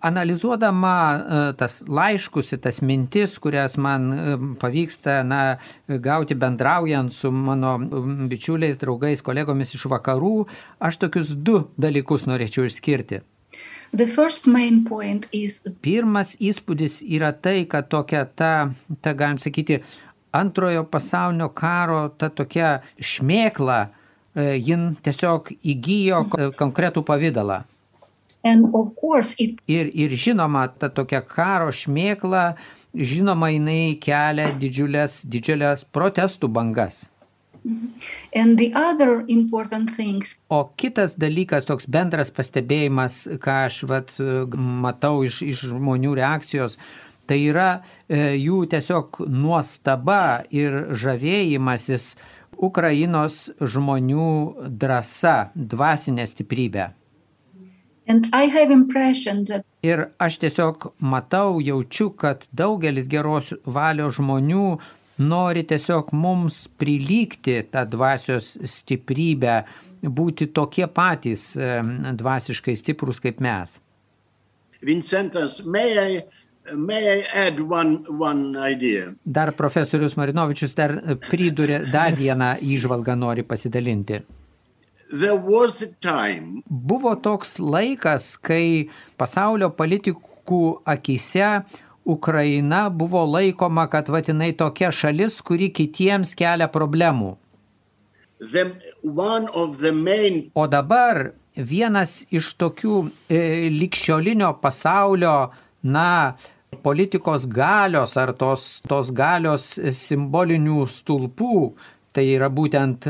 Analizuodama 0.00 0.94
e, 1.14 1.40
tas 1.58 1.80
laiškus 1.88 2.52
ir 2.54 2.60
tas 2.62 2.78
mintis, 2.82 3.34
kurias 3.42 3.74
man 3.80 4.12
e, 4.12 4.36
pavyksta 4.62 5.22
na, 5.26 5.40
gauti 5.88 6.36
bendraujant 6.38 7.12
su 7.12 7.32
mano 7.34 7.74
bičiuliais, 8.30 8.78
draugais, 8.78 9.22
kolegomis 9.26 9.74
iš 9.74 9.88
vakarų, 9.90 10.46
aš 10.78 11.00
tokius 11.02 11.34
du 11.34 11.64
dalykus 11.80 12.28
norėčiau 12.30 12.68
išskirti. 12.70 13.22
Is 15.36 15.58
Pirmas 15.84 16.36
įspūdis 16.40 17.02
yra 17.04 17.32
tai, 17.34 17.64
kad 17.68 17.90
tokia 17.92 18.22
ta, 18.24 18.70
ta 19.04 19.12
galim 19.12 19.42
sakyti, 19.42 19.82
antrojo 20.32 20.86
pasaulinio 20.88 21.50
karo 21.52 22.06
ta 22.16 22.30
tokia 22.30 22.78
šmėkla, 22.96 23.82
e, 24.32 24.46
jin 24.62 24.94
tiesiog 25.02 25.52
įgyjo 25.74 26.24
ko- 26.30 26.50
konkretų 26.62 27.04
pavydalą. 27.10 27.60
And 28.44 28.66
of 28.74 28.94
course 29.00 29.34
it 29.38 29.60
Ir, 29.68 29.90
ir 29.94 30.10
žinoma, 30.10 30.66
ta 30.78 30.88
tokia 30.88 31.20
karo 31.22 31.70
šmėkla, 31.70 32.54
žinoma, 32.94 33.52
jinai 33.54 33.96
kelia 34.02 34.50
didžiulės, 34.58 35.22
didžiulės 35.24 35.84
protestų 35.92 36.48
bangas. 36.48 37.08
and 38.34 38.58
the 38.58 38.72
other 38.74 39.22
important 39.28 39.88
things 39.94 40.36
O 40.50 40.72
kitas 40.76 41.14
dalykas, 41.14 41.64
toks 41.64 41.86
bendras 41.86 42.30
pastebėjimas, 42.34 43.28
ką 43.38 43.58
aš 43.68 43.82
vat, 43.86 44.16
matau 44.58 45.22
iš, 45.22 45.42
iš 45.46 45.62
žmonių 45.70 46.16
reakcijos, 46.18 46.74
tai 47.26 47.38
yra 47.52 47.68
e, 48.10 48.34
jų 48.42 48.64
tiesiog 48.72 49.22
nuostaba 49.30 50.42
ir 50.50 50.90
žavėjimasis 50.90 52.16
Ukrainos 52.58 53.52
žmonių 53.62 54.26
drąsa, 54.68 55.52
dvasinė 55.54 56.26
stiprybė. 56.26 56.90
and 56.90 56.90
I 56.90 57.60
have 57.62 57.78
impression 57.78 57.91
that 58.06 59.64
Ir 59.82 60.06
aš 60.18 60.38
tiesiog 60.38 60.92
matau, 60.98 61.60
jaučiu, 61.60 62.10
kad 62.16 62.46
daugelis 62.52 63.08
geros 63.08 63.52
valios 63.64 64.16
žmonių 64.18 64.78
nori 65.18 65.62
tiesiog 65.68 66.12
mums 66.12 66.68
prilygti 66.78 67.62
tą 67.70 67.84
dvasios 67.90 68.56
stiprybę, 68.64 69.62
būti 70.02 70.48
tokie 70.52 70.86
patys 70.86 71.52
dvasiškai 72.18 72.76
stiprus 72.76 73.20
kaip 73.22 73.40
mes. 73.40 73.78
Vincentas, 74.82 75.60
may 75.64 75.94
I 75.98 76.22
may 76.74 77.20
I 77.20 77.24
add 77.46 77.60
one 77.60 78.02
one 78.08 78.56
idea? 78.72 79.12
Dar 79.24 79.52
profesorius 79.52 80.14
Marinovičius 80.18 80.74
dar 80.74 80.92
pridurė 81.30 81.90
dar 81.92 82.10
Yes. 82.10 82.20
vieną 82.22 82.56
įžvalgą 82.62 83.16
nori 83.18 83.42
pasidalinti. 83.42 84.12
there 84.14 84.22
was 84.22 84.26
a 84.26 85.01
time 85.01 85.01
Buvo 86.66 87.14
toks 87.20 87.58
laikas, 87.60 88.32
kai 88.40 88.88
pasaulio 89.20 89.68
politikų 89.76 90.62
akise 90.88 91.62
Ukraina 92.04 92.88
buvo 92.90 93.22
laikoma, 93.28 93.86
kad 93.92 94.08
vatinai 94.08 94.52
tokia 94.56 94.90
šalis, 94.90 95.38
kuri 95.44 95.68
kitiems 95.70 96.34
kelia 96.34 96.66
problemų. 96.72 97.36
the, 98.42 98.72
one 99.02 99.46
of 99.54 99.78
the 99.78 99.92
main 99.92 100.50
O 100.54 100.66
dabar 100.66 101.30
vienas 101.56 102.22
iš 102.32 102.54
tokių 102.58 102.96
e, 103.28 103.68
likščiolinio 103.70 104.54
pasaulio, 104.62 105.52
na, 105.82 106.34
politikos 106.82 107.46
galios 107.46 108.16
ar 108.16 108.32
tos, 108.38 108.80
tos 108.88 109.12
galios 109.14 109.74
simbolinių 109.98 110.86
stulpų, 110.88 111.58
tai 112.12 112.24
yra 112.34 112.48
būtent 112.52 113.06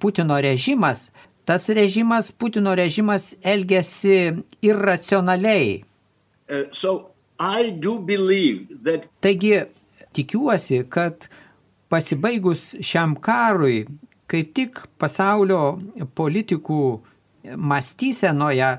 Putino 0.00 0.36
režimas, 0.40 1.08
tas 1.46 1.68
režimas, 1.70 2.32
Putino 2.32 2.74
režimas 2.74 3.34
elgesi 3.42 4.34
irracionaliai. 4.62 5.84
uh, 6.50 6.66
so 6.70 7.10
that 8.82 9.06
Taigi 9.20 9.62
tikiuosi, 10.12 10.84
kad 10.88 11.28
pasibaigus 11.88 12.74
šiam 12.82 13.14
karui, 13.20 13.86
kaip 14.26 14.54
tik 14.56 14.80
pasaulio 14.98 15.78
politikų 16.18 16.80
mąstysenoje, 17.56 18.70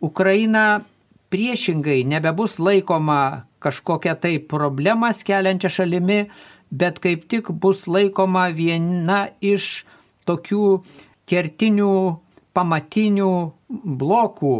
Ukraina 0.00 0.84
priešingai 1.28 2.04
nebebus 2.08 2.58
laikoma 2.62 3.48
kažkokia 3.58 4.14
tai 4.14 4.38
problemą 4.38 5.10
keliančia 5.26 5.68
šalimi, 5.68 6.28
bet 6.70 7.00
kaip 7.02 7.26
tik 7.28 7.50
bus 7.50 7.86
laikoma 7.90 8.48
viena 8.54 9.28
iš 9.40 9.84
tokių 10.28 10.78
kertinių, 11.28 11.94
pamatinių 12.56 13.32
blokų 14.00 14.54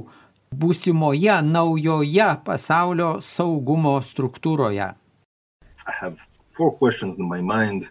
būsimoje 0.54 1.38
naujoje 1.44 2.28
pasaulio 2.44 3.18
saugumo 3.24 3.98
struktūroje. 4.04 4.92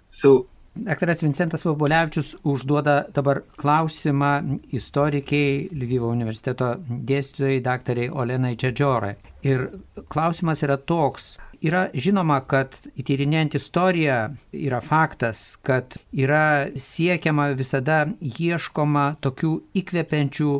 So, 0.10 0.46
Daktaras 0.78 1.24
Vincentas 1.24 1.66
Vabolevičius 1.66 2.36
užduoda 2.44 3.06
dabar 3.13 3.42
klausimą 3.58 4.60
istorikiai 4.78 5.70
Lvivo 5.74 6.12
universiteto 6.13 6.74
dėstytojai 7.10 7.62
daktariai 7.66 8.12
Olenai 8.13 8.54
Džedžiorai. 8.56 9.16
Ir 9.48 9.70
klausimas 10.12 10.62
yra 10.66 10.78
toks. 10.78 11.38
Yra 11.65 11.88
žinoma, 11.98 12.41
kad 12.46 12.76
įtyrinėjant 13.00 13.56
istoriją 13.58 14.17
yra 14.54 14.82
faktas, 14.84 15.56
kad 15.65 15.98
yra 16.13 16.70
siekiama 16.78 17.50
visada 17.58 18.06
ieškoma 18.22 19.15
tokių 19.26 19.54
įkvepiančių 19.82 20.52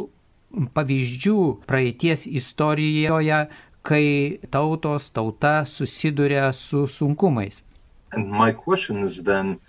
pavyzdžių 0.74 1.38
praeities 1.70 2.26
istorijoje, 2.40 3.44
kai 3.88 4.08
tautos, 4.52 5.12
tauta 5.14 5.62
susiduria 5.66 6.52
su 6.54 6.88
sunkumais. 6.88 7.64
then 9.24 9.60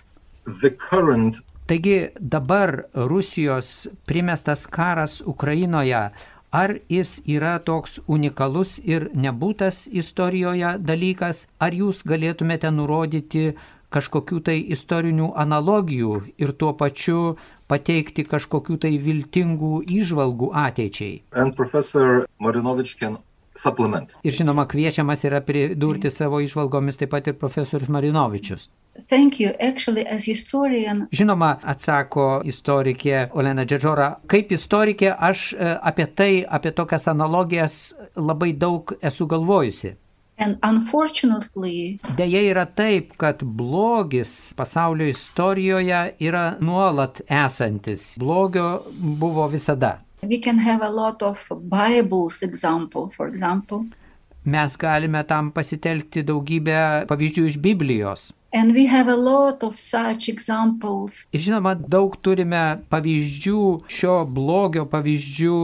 the 0.63 0.71
current 0.71 1.43
Taigi 1.69 2.09
dabar 2.19 2.85
Rusijos 2.95 3.89
primestas 4.07 4.67
karas 4.67 5.21
Ukrainoje, 5.21 6.11
ar 6.51 6.79
jis 6.89 7.21
yra 7.27 7.59
toks 7.59 7.99
unikalus 8.07 8.79
ir 8.85 9.09
nebūtas 9.15 9.87
istorijoje 9.93 10.79
dalykas, 10.81 11.47
ar 11.61 11.73
jūs 11.73 12.03
galėtumėte 12.09 12.71
nurodyti 12.73 13.53
kažkokių 13.95 14.41
tai 14.45 14.59
istorinių 14.77 15.33
analogijų 15.45 16.15
ir 16.37 16.53
tuo 16.61 16.73
pačiu 16.77 17.37
pateikti 17.69 18.25
kažkokių 18.25 18.77
tai 18.85 18.97
viltingų 18.99 19.83
įžvalgų 20.01 20.51
ateičiai. 20.67 21.23
and 21.33 21.57
Professor 21.57 22.27
Marinovich 22.39 22.97
can 22.99 23.19
supplement. 23.59 24.15
Ir 24.23 24.33
žinoma, 24.33 24.67
kviečiamas 24.71 25.25
yra 25.29 25.41
pridurti 25.45 26.11
savo 26.11 26.41
išvalgomis 26.41 27.01
taip 27.01 27.11
pat 27.15 27.29
ir 27.29 27.39
profesorius 27.39 27.91
Marinovičius. 27.91 28.69
Thank 29.09 29.39
you. 29.41 29.53
Actually, 29.61 30.07
as 30.07 30.27
historian, 30.27 31.07
Žinoma, 31.15 31.53
atsako 31.63 32.43
istorikė 32.45 33.29
Olena 33.35 33.63
Džedžora. 33.67 34.09
Kaip 34.27 34.51
istorikė 34.53 35.13
aš 35.15 35.53
e, 35.55 35.71
apie 35.93 36.09
tai, 36.19 36.33
apie 36.43 36.75
tokias 36.75 37.07
analogijas 37.11 37.79
labai 38.17 38.53
daug 38.53 38.95
esu 39.03 39.27
galvojusi. 39.27 39.95
and 40.39 40.57
unfortunately, 40.63 41.99
Deja 42.17 42.41
yra 42.41 42.67
taip, 42.67 43.17
kad 43.17 43.43
blogis 43.43 44.55
pasaulio 44.57 45.09
istorijoje 45.09 46.15
yra 46.21 46.57
nuolat 46.61 47.21
esantis. 47.29 48.19
Blogio 48.19 48.83
buvo 48.99 49.49
visada. 49.49 49.99
We 50.23 50.39
can 50.41 50.59
have 50.59 50.83
a 50.83 50.91
lot 50.91 51.23
of 51.23 51.47
Bible's 51.51 52.43
example, 52.43 53.11
for 53.17 53.29
example, 53.29 53.85
Mes 54.45 54.77
galime 54.81 55.25
tam 55.29 55.51
pasitelkti 55.53 56.23
daugybę 56.25 57.05
pavyzdžių 57.11 57.47
iš 57.51 57.57
Biblijos. 57.59 58.33
and 58.53 58.73
we 58.75 58.87
have 58.87 59.09
a 59.13 59.17
lot 59.17 59.63
of 59.63 59.77
such 59.77 60.29
examples 60.29 61.27
Ir 61.33 61.41
žinoma, 61.41 61.75
daug 61.77 62.17
turime 62.25 62.81
pavyzdžių, 62.91 63.59
šio 63.89 64.25
blogio 64.25 64.87
pavyzdžių 64.89 65.59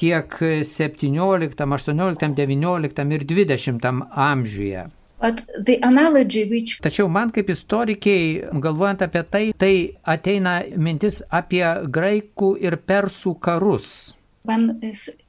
tiek 0.00 0.32
17, 0.64 1.60
18, 1.60 2.34
19 2.34 3.12
ir 3.12 3.24
20 3.24 4.06
amžiuje. 4.10 4.86
Which 5.24 6.76
Tačiau 6.84 7.08
man 7.08 7.32
kaip 7.32 7.48
istorikiai, 7.54 8.44
galvojant 8.60 9.06
apie 9.06 9.24
tai, 9.30 9.44
tai 9.56 9.74
ateina 10.04 10.58
mintis 10.76 11.22
apie 11.30 11.64
graikų 11.88 12.54
ir 12.60 12.76
persų 12.76 13.38
karus. 13.40 14.14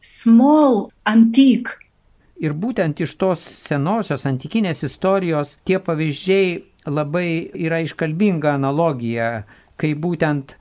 small 0.01 0.89
antique 1.05 1.79
Ir 2.36 2.51
būtent 2.51 2.99
iš 2.99 3.13
tos 3.15 3.39
senosios 3.39 4.25
antikinės 4.27 4.84
istorijos 4.84 5.53
tie 5.63 5.79
pavyzdžiai 5.79 6.58
labai 6.91 7.47
yra 7.55 7.79
iškalbinga 7.86 8.58
analogija, 8.58 9.45
kai 9.79 9.93
būtent 9.95 10.58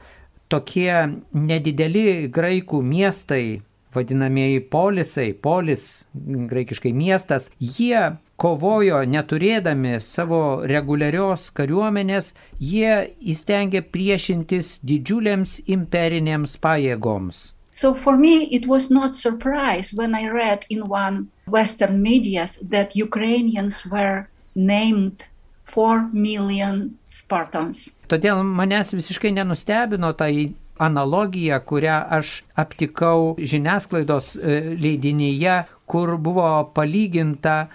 tokie 0.53 0.95
nedideli 1.35 2.29
graikų 2.31 2.79
miestai, 2.87 3.59
vadinamieji 3.95 4.63
polisai, 4.71 5.33
polis, 5.35 6.07
graikiškai 6.15 6.95
miestas, 6.95 7.51
jie 7.59 8.15
kovojo 8.37 9.03
neturėdami 9.07 9.99
savo 10.03 10.63
reguliarios 10.69 11.51
kariuomenės, 11.55 12.33
jie 12.59 13.11
įstengė 13.21 13.85
priešintis 13.95 14.79
didžiulėms 14.83 15.61
imperinėms 15.67 16.57
pajėgoms. 16.59 17.53
So 17.75 17.93
for 17.93 18.17
me, 18.17 18.45
it 18.55 18.67
was 18.67 18.89
not 18.91 19.17
surprise 19.17 19.93
when 19.93 20.15
I 20.15 20.29
read 20.29 20.65
in 20.71 20.89
one 20.89 21.27
Western 21.47 22.03
medias 22.03 22.59
that 22.63 22.95
Ukrainians 22.95 23.85
were 23.85 24.29
named 24.55 25.27
four 25.65 26.09
million 26.13 26.95
Spartans. 27.09 27.91
Todėl 28.07 28.45
manęs 28.47 28.95
visiškai 28.95 29.33
nenustebino 29.35 30.13
tai 30.15 30.55
analogija, 30.79 31.59
kurią 31.67 31.99
aš 32.19 32.43
aptikau 32.59 33.35
žiniasklaidos 33.39 34.35
e, 34.37 34.61
leidinyje, 34.79 35.65
kur 35.87 36.17
buvo 36.19 36.49
palyginta, 36.75 37.69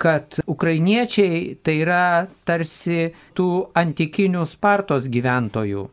kad 0.00 0.40
ukrainiečiai 0.48 1.58
tai 1.64 1.76
yra 1.84 2.02
tarsi 2.48 3.10
tų 3.36 3.50
antikinių 3.76 4.46
Spartos 4.48 5.08
gyventojų. 5.12 5.86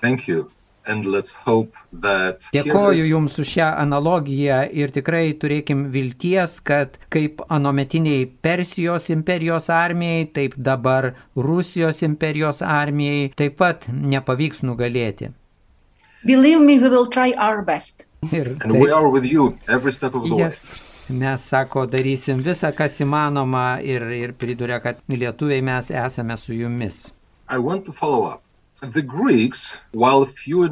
Thank 0.00 0.28
you. 0.28 0.50
And 0.86 1.06
let's 1.06 1.32
hope 1.46 1.72
that 2.02 2.44
here 2.52 2.60
Dėkoju 2.66 3.06
Jums 3.08 3.38
už 3.40 3.48
šią 3.54 3.68
analogiją 3.80 4.58
ir 4.68 4.92
tikrai 4.92 5.30
turėkim 5.40 5.86
vilties, 5.94 6.58
kad 6.60 6.98
kaip 7.08 7.40
anometiniai 7.48 8.26
Persijos 8.44 9.08
imperijos 9.14 9.70
armijai, 9.72 10.26
taip 10.36 10.58
dabar 10.60 11.14
Rusijos 11.36 12.02
imperijos 12.04 12.60
armijai 12.60 13.30
taip 13.32 13.56
pat 13.62 13.88
nepavyks 13.88 14.60
nugalėti. 14.68 15.32
Believe 16.24 16.60
me, 16.60 16.78
we 16.78 16.88
will 16.88 17.08
try 17.08 17.32
our 17.32 17.62
best. 17.64 18.04
Ir 18.32 18.56
and 18.60 18.76
we 18.76 18.90
are 18.92 19.08
with 19.08 19.24
you 19.24 19.56
every 19.68 19.92
step 19.92 20.14
of 20.14 20.28
the 20.28 20.36
way. 20.36 20.50
Mes, 21.08 21.42
sako, 21.44 21.84
darysim 21.86 22.38
visą, 22.40 22.70
kas 22.72 22.96
įmanoma 23.04 23.76
ir, 23.84 24.06
ir 24.16 24.32
priduria, 24.40 24.78
kad 24.80 25.02
lietuviai 25.12 25.60
mes 25.60 25.90
esame 25.92 26.36
su 26.40 26.56
jumis. 26.56 27.10
Greeks, 29.04 29.66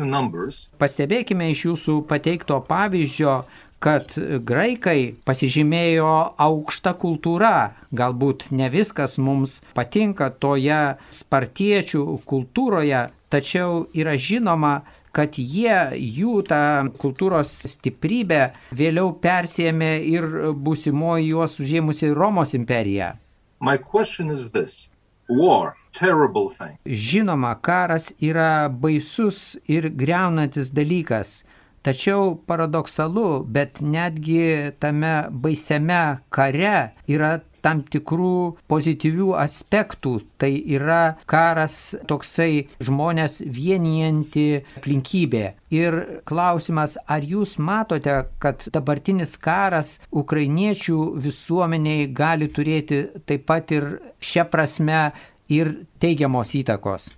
numbers, 0.00 0.70
Pastebėkime 0.80 1.50
iš 1.52 1.66
jūsų 1.66 1.98
pateikto 2.08 2.58
pavyzdžio, 2.64 3.34
kad 3.82 4.16
graikai 4.48 5.14
pasižymėjo 5.26 6.10
aukštą 6.40 6.94
kultūrą. 7.02 7.54
Galbūt 7.92 8.48
ne 8.56 8.70
viskas 8.72 9.18
mums 9.18 9.60
patinka 9.76 10.30
toje 10.30 10.96
spartiečių 11.12 12.06
kultūroje, 12.24 13.04
tačiau 13.28 13.84
yra 13.92 14.16
žinoma, 14.16 14.80
kad 15.12 15.36
jie, 15.38 15.76
jų 15.96 16.42
tą 16.48 16.62
kultūros 17.00 17.52
stiprybę 17.74 18.52
vėliau 18.72 19.12
persėmė 19.22 19.92
ir 20.08 20.28
būsimoji 20.56 21.32
juos 21.34 21.58
užėmusi 21.60 22.14
Romos 22.16 22.54
imperija. 22.58 23.14
my 23.62 23.76
question 23.78 24.30
is 24.30 24.50
this 24.50 24.90
war, 25.28 25.76
terrible 25.92 26.48
thing. 26.50 26.76
Žinoma, 26.86 27.54
karas 27.62 28.10
yra 28.20 28.68
baisus 28.68 29.56
ir 29.68 29.88
greunantis 29.90 30.72
dalykas. 30.74 31.42
Tačiau 31.82 32.36
paradoksalu, 32.46 33.42
bet 33.46 33.80
netgi 33.82 34.72
tame 34.82 35.14
baisiame 35.30 36.02
kare 36.30 36.92
yra 37.10 37.40
tam 37.64 37.82
tikrų 37.86 38.58
pozityvių 38.70 39.32
aspektų. 39.42 40.14
Tai 40.40 40.50
yra 40.50 41.16
karas 41.30 41.94
toksai 42.10 42.66
žmonės 42.82 43.40
vienijanti 43.46 44.46
aplinkybė. 44.78 45.44
Ir 45.72 45.98
klausimas, 46.28 46.98
ar 47.08 47.24
jūs 47.24 47.56
matote, 47.62 48.18
kad 48.42 48.66
dabartinis 48.74 49.38
karas 49.40 49.96
ukrainiečių 50.10 50.98
visuomeniai 51.22 52.10
gali 52.12 52.50
turėti 52.52 53.06
taip 53.26 53.48
pat 53.48 53.72
ir 53.72 53.88
šią 54.20 54.46
prasme 54.52 55.02
ir 55.48 55.74
teigiamos 56.02 56.52
įtakos? 56.60 57.12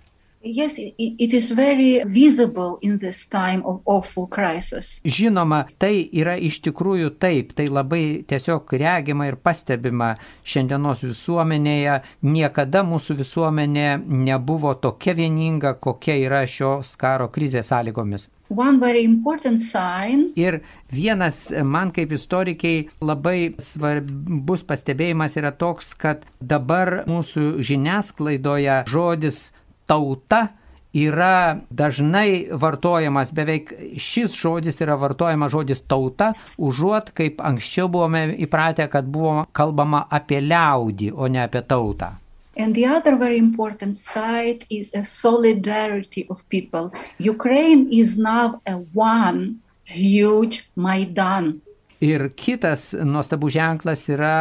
Yes, 0.47 0.77
it, 0.77 1.33
is 1.33 1.49
very 1.51 2.03
visible 2.05 2.77
in 2.81 2.99
this 2.99 3.25
time 3.25 3.63
of 3.65 3.81
awful 3.85 4.27
crisis. 4.27 5.01
Žinoma, 5.01 5.63
tai 5.81 6.05
yra 6.13 6.35
iš 6.37 6.59
tikrųjų 6.67 7.15
taip, 7.17 7.55
tai 7.57 7.65
labai 7.65 8.21
tiesiog 8.29 8.75
regima 8.77 9.25
ir 9.25 9.39
pastebima 9.41 10.11
šiandienos 10.45 11.01
visuomenėje. 11.07 11.97
Niekada 12.29 12.85
mūsų 12.85 13.17
visuomenė 13.23 13.87
nebuvo 14.05 14.75
tokia 14.77 15.17
vieninga, 15.17 15.73
kokia 15.81 16.19
yra 16.27 16.45
šios 16.45 16.93
karo 16.93 17.31
krizės 17.33 17.73
sąlygomis. 17.73 18.29
One 18.53 18.77
very 18.77 19.01
important 19.01 19.57
sign 19.57 20.27
Ir 20.37 20.59
vienas 20.93 21.49
man 21.65 21.89
kaip 21.89 22.13
istorikiai 22.13 22.85
labai 23.01 23.55
svarbus 23.57 24.61
pastebėjimas 24.61 25.33
yra 25.41 25.49
toks, 25.49 25.95
kad 25.97 26.29
dabar 26.37 27.01
mūsų 27.09 27.63
žiniasklaidoje 27.65 28.83
žodis 28.85 29.47
tauta 29.87 30.47
yra 30.95 31.59
dažnai 31.69 32.47
vartojamas, 32.51 33.33
beveik 33.35 33.73
šis 33.99 34.35
žodis 34.39 34.79
yra 34.81 34.95
vartojamas 34.99 35.51
žodis 35.51 35.83
tauta, 35.83 36.31
užuot 36.57 37.11
kaip 37.15 37.41
anksčiau 37.43 37.89
buvome 37.91 38.29
įpratę, 38.47 38.87
kad 38.91 39.09
buvo 39.11 39.43
kalbama 39.51 40.05
apie 40.09 40.39
liaudį, 40.41 41.11
o 41.11 41.27
ne 41.27 41.43
apie 41.43 41.63
tautą. 41.67 42.15
And 42.57 42.73
the 42.73 42.85
other 42.85 43.17
very 43.17 43.37
important 43.37 43.97
side 43.97 44.63
is 44.69 44.93
a 44.95 45.03
solidarity 45.03 46.25
of 46.29 46.47
people. 46.47 46.93
Ukraine 47.19 47.91
is 47.91 48.17
now 48.17 48.61
a 48.65 48.79
one 48.93 49.59
huge 49.83 50.63
Maidan. 50.75 51.61
Ir 52.05 52.27
kitas 52.37 52.91
nuostabų 52.93 53.49
ženklas 53.55 54.03
yra 54.11 54.35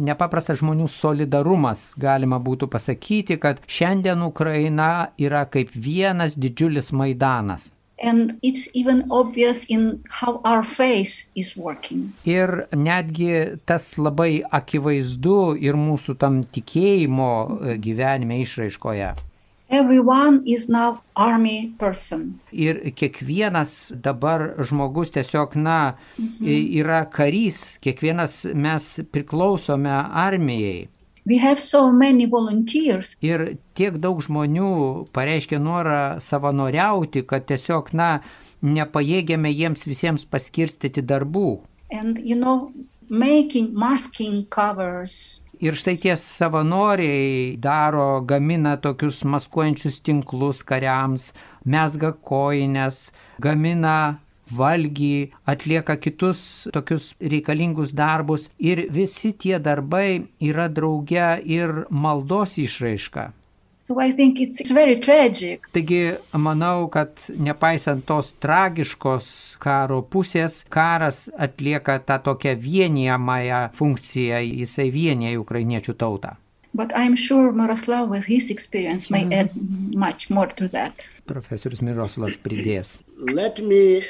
nepaprastas 0.00 0.60
žmonių 0.62 0.86
solidarumas. 0.88 1.90
Galima 2.00 2.38
būtų 2.40 2.70
pasakyti, 2.72 3.36
kad 3.42 3.60
šiandien 3.68 4.22
Ukraina 4.24 5.10
yra 5.20 5.44
kaip 5.50 5.74
vienas 5.74 6.38
didžiulis 6.40 6.92
Maidanas. 6.96 7.70
Ir 12.24 12.54
netgi 12.72 13.32
tas 13.68 13.90
labai 14.00 14.40
akivaizdu 14.60 15.40
ir 15.60 15.76
mūsų 15.76 16.16
tam 16.22 16.40
tikėjimo 16.48 17.32
e, 17.36 17.76
gyvenime 17.84 18.40
išraiškoje. 18.40 19.12
Everyone 19.70 20.42
is 20.46 20.68
now 20.68 21.00
army 21.14 21.72
person. 21.78 22.40
Ir 22.52 22.80
kiekvienas 22.98 23.92
dabar 24.02 24.54
žmogus 24.58 25.12
tiesiog, 25.14 25.54
na, 25.56 25.94
i- 26.42 26.80
yra 26.82 27.04
karys, 27.10 27.78
kiekvienas 27.80 28.44
mes 28.54 29.00
priklausome 29.12 29.92
armijai. 30.10 30.88
We 31.26 31.38
have 31.38 31.60
so 31.60 31.92
many 31.92 32.26
volunteers. 32.26 33.14
Ir 33.22 33.58
tiek 33.78 33.98
daug 34.02 34.18
žmonių 34.24 35.06
pareiškia 35.14 35.60
norą 35.62 36.18
savanoriauti, 36.20 37.22
kad 37.28 37.46
tiesiog, 37.46 37.92
na, 37.94 38.20
nepajėgėme 38.62 39.52
jiems 39.54 39.86
visiems 39.86 40.24
paskirstyti 40.26 41.02
darbų. 41.06 41.60
And 41.92 42.18
you 42.24 42.34
know, 42.36 42.72
making 43.08 43.72
masking 43.74 44.46
covers, 44.50 45.42
Ir 45.60 45.76
štai 45.76 45.98
tie 46.00 46.14
savanoriai 46.16 47.56
daro, 47.60 48.22
gamina 48.24 48.78
tokius 48.80 49.18
maskuojančius 49.28 49.98
tinklus 50.00 50.62
kariams, 50.64 51.34
mesga 51.68 52.14
koinės, 52.16 53.10
gamina 53.44 53.96
valgį, 54.56 55.30
atlieka 55.44 55.98
kitus 56.00 56.40
tokius 56.72 57.10
reikalingus 57.20 57.92
darbus 57.92 58.48
ir 58.56 58.86
visi 58.88 59.34
tie 59.36 59.58
darbai 59.60 60.30
yra 60.40 60.70
drauge 60.72 61.28
ir 61.44 61.84
maldos 61.90 62.56
išraiška. 62.64 63.28
Taigi 65.72 66.02
manau, 66.32 66.88
kad 66.92 67.24
nepaisant 67.36 68.04
tos 68.06 68.32
tragiškos 68.42 69.30
karo 69.62 70.02
pusės, 70.02 70.60
karas 70.70 71.26
atlieka 71.34 71.98
tą 72.06 72.20
tokią 72.30 72.54
vienijamąją 72.60 73.64
funkciją, 73.74 74.38
jisai 74.62 74.90
vienyje 74.94 75.40
ukrainiečių 75.40 75.94
tautą. 75.94 76.36
But 76.72 76.92
I'm 76.94 77.16
sure 77.16 77.50
Miroslav, 77.52 78.08
with 78.08 78.26
his 78.26 78.48
experience, 78.50 79.10
may 79.10 79.26
add 79.34 79.50
much 79.92 80.30
more 80.30 80.46
to 80.54 80.68
that. 80.68 81.02
Profesorius 81.26 81.82
Miroslav 81.82 82.36
pridės. 82.44 83.00
Let 83.18 83.58
me 83.58 84.02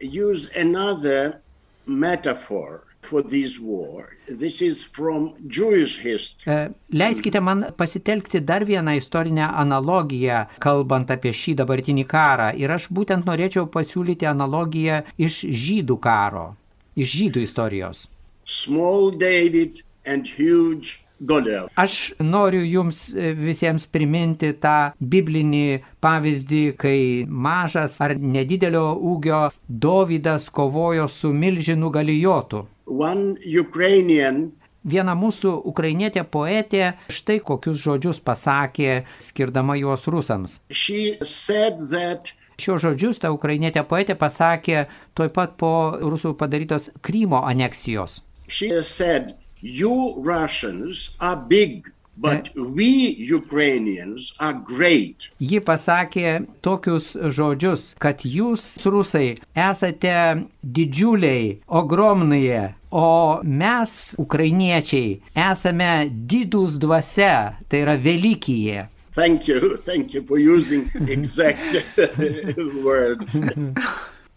use 0.00 0.48
another 0.56 1.42
metaphor 1.84 2.85
for 3.06 3.22
this 3.22 3.58
war. 3.60 4.16
This 4.26 4.60
is 4.60 4.82
from 4.84 5.34
Jewish 5.46 5.98
history. 6.02 6.52
E, 6.52 6.70
Leiskite 6.92 7.40
man 7.40 7.64
pasitelkti 7.76 8.40
dar 8.40 8.66
vieną 8.66 8.96
istorinę 8.96 9.46
analogiją, 9.62 10.44
kalbant 10.58 11.10
apie 11.14 11.32
šį 11.32 11.56
dabartinį 11.62 12.06
karą. 12.10 12.50
Ir 12.58 12.74
aš 12.76 12.90
būtent 12.90 13.28
norėčiau 13.28 13.70
pasiūlyti 13.70 14.28
analogiją 14.28 15.02
iš 15.18 15.44
žydų 15.64 15.98
karo, 16.02 16.46
iš 16.98 17.16
žydų 17.22 17.46
istorijos. 17.46 18.06
Small 18.44 19.10
David 19.10 19.82
and 20.04 20.26
huge 20.38 21.00
Goliath. 21.18 21.72
Aš 21.74 22.12
noriu 22.20 22.60
jums 22.60 23.14
e, 23.14 23.30
visiems 23.32 23.86
priminti 23.88 24.52
tą 24.60 24.92
biblinį 25.00 25.80
pavyzdį, 26.04 26.62
kai 26.76 26.98
mažas 27.26 27.96
ar 28.04 28.16
nedidelio 28.20 28.90
ūgio 29.12 29.46
Dovydas 29.66 30.50
kovojo 30.52 31.08
su 31.08 31.32
milžinu 31.32 31.90
galijotu. 31.90 32.66
One 32.86 33.36
Ukrainian 33.42 34.52
Viena 34.86 35.16
mūsų 35.18 35.50
ukrainietė 35.66 36.22
poetė 36.30 36.92
štai 37.10 37.40
kokius 37.42 37.80
žodžius 37.82 38.20
pasakė, 38.22 39.02
skirdama 39.18 39.74
juos 39.80 40.06
rusams. 40.06 40.60
she 40.70 41.16
said 41.22 41.80
that 41.90 42.32
Šios 42.58 42.80
žodžius 42.86 43.18
ta 43.20 43.32
ukrainietė 43.34 43.82
poetė 43.84 44.14
pasakė 44.16 44.86
tuoj 45.14 45.28
pat 45.34 45.56
po 45.58 45.72
rusų 46.00 46.36
padarytos 46.38 46.90
Krymo 47.02 47.42
aneksijos. 47.44 48.22
she 48.46 48.70
said, 48.82 49.34
"You 49.60 50.22
Russians 50.22 51.16
are 51.20 51.36
big, 51.36 51.90
but 52.16 52.50
we 52.56 53.14
Ukrainians 53.30 54.32
are 54.40 54.54
great." 54.54 55.28
Ji 55.38 55.60
pasakė 55.60 56.46
tokius 56.62 57.14
žodžius, 57.16 57.94
kad 57.98 58.24
jūs, 58.24 58.64
rusai, 58.84 59.38
esate 59.54 60.46
didžiuliai, 60.62 61.60
ogromnai, 61.68 62.74
o 62.90 63.40
mes, 63.44 64.14
ukrainiečiai, 64.18 65.20
esame 65.34 66.10
didūs 66.10 66.78
dvasia, 66.80 67.56
tai 67.68 67.84
yra 67.84 67.96
Velykyje. 67.96 68.88
Thank 69.16 69.48
you, 69.48 69.76
thank 69.78 70.12
you 70.12 70.22
for 70.26 70.38
using 70.38 70.90
exact 71.08 71.96
words. 72.84 73.40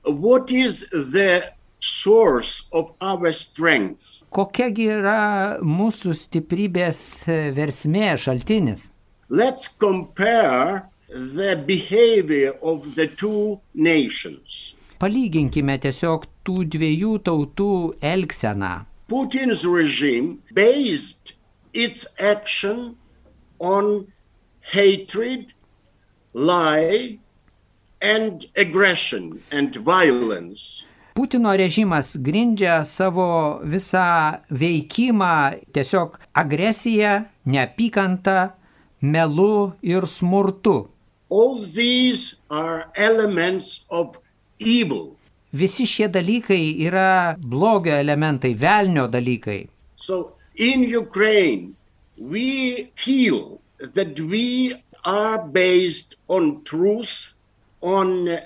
what 0.03 0.51
is 0.51 0.87
the 0.89 1.51
source 1.79 2.67
of 2.71 2.93
our 3.01 3.31
strength? 3.31 4.23
Kokiagi 4.35 4.89
yra 4.99 5.59
mūsų 5.63 6.13
stiprybės 6.15 7.01
e, 7.27 7.39
versmė 7.55 8.13
šaltinis? 8.19 8.91
Let's 9.29 9.67
compare 9.67 10.89
the 11.09 11.55
behavior 11.55 12.53
of 12.61 12.95
the 12.95 13.07
two 13.07 13.61
nations. 13.73 14.75
Palyginkime 14.99 15.77
tiesiog 15.79 16.25
tų 16.43 16.65
dviejų 16.75 17.13
tautų 17.23 17.73
elgseną. 18.03 18.85
Putin's 19.07 19.63
regime 19.65 20.39
based 20.53 21.33
its 21.73 22.05
action 22.19 22.97
on 23.59 24.11
hatred, 24.73 25.53
lie, 26.33 27.19
and 28.01 28.45
aggression 28.55 29.41
and 29.51 29.75
violence. 29.77 30.85
Putino 31.19 31.51
režimas 31.51 32.15
grindžia 32.15 32.86
savo 32.88 33.60
visą 33.67 34.39
veikimą 34.55 35.67
tiesiog 35.75 36.13
agresiją, 36.32 37.25
neapykantą, 37.43 38.36
melu 39.01 39.73
ir 39.84 40.08
smurtu. 40.08 40.77
Visi 45.51 45.88
šie 45.93 46.08
dalykai 46.08 46.63
yra 46.88 47.36
blogio 47.36 47.99
elementai, 47.99 48.53
velnio 48.55 49.10
dalykai. 49.12 49.67
So 49.97 50.39
in 50.55 50.88
Ukraine, 50.88 51.75
we 52.15 52.93
feel 52.95 53.60
that 53.84 54.15
we 54.15 54.79
are 55.03 55.43
based 55.43 56.15
on 56.29 56.63
truth, 56.63 57.36
on. 57.82 58.39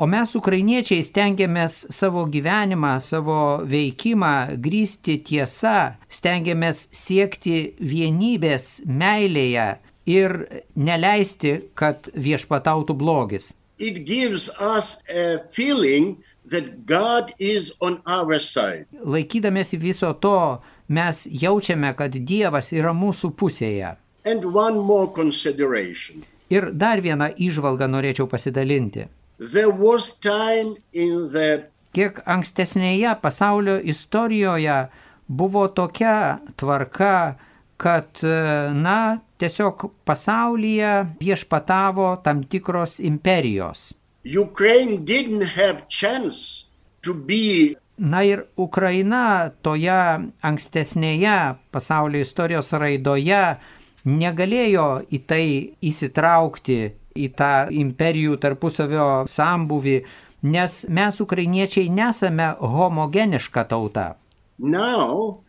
O 0.00 0.06
mes, 0.08 0.32
ukrainiečiai, 0.34 1.04
stengiamės 1.04 1.84
savo 1.92 2.24
gyvenimą, 2.32 2.94
savo 3.04 3.60
veikimą 3.68 4.56
grįsti 4.64 5.18
tiesa, 5.28 5.94
stengiamės 6.08 6.86
siekti 6.96 7.76
vienybės 7.78 8.80
meilėje 8.88 9.68
ir 10.10 10.36
neleisti, 10.74 11.54
kad 11.74 12.08
viešpatautų 12.16 12.96
blogis. 12.96 13.52
Laikydamėsi 19.14 19.78
viso 19.80 20.12
to, 20.20 20.60
mes 20.88 21.26
jaučiame, 21.30 21.94
kad 21.96 22.16
Dievas 22.16 22.72
yra 22.72 22.92
mūsų 22.96 23.32
pusėje. 23.36 23.94
Ir 26.50 26.70
dar 26.74 27.00
vieną 27.00 27.30
išvalgą 27.38 27.86
norėčiau 27.90 28.26
pasidalinti. 28.30 29.06
The 29.38 29.66
Kiek 31.94 32.20
ankstesnėje 32.26 33.14
pasaulio 33.22 33.78
istorijoje 33.82 34.76
buvo 35.26 35.68
tokia 35.74 36.38
tvarka, 36.56 37.36
kad, 37.80 38.20
e, 38.22 38.34
na, 38.74 39.18
tiesiog 39.38 39.86
pasaulyje 40.04 40.92
viešpatavo 41.20 42.16
tam 42.24 42.44
tikros 42.44 43.00
imperijos. 43.00 43.94
Na 48.00 48.22
ir 48.24 48.44
Ukraina 48.56 49.24
toje 49.62 50.00
ankstesnėje 50.42 51.38
pasaulio 51.72 52.20
istorijos 52.20 52.72
raidoje 52.72 53.42
negalėjo 54.04 54.88
į 55.10 55.20
tai 55.26 55.44
įsitraukti, 55.82 56.80
į 57.16 57.28
tą 57.36 57.52
imperijų 57.74 58.38
tarpusavio 58.40 59.10
sambuvį, 59.28 60.00
nes 60.46 60.80
mes 60.88 61.20
ukrainiečiai 61.20 61.90
nesame 61.92 62.54
homogeniška 62.60 63.66
tauta. 63.68 64.14
now 64.60 65.40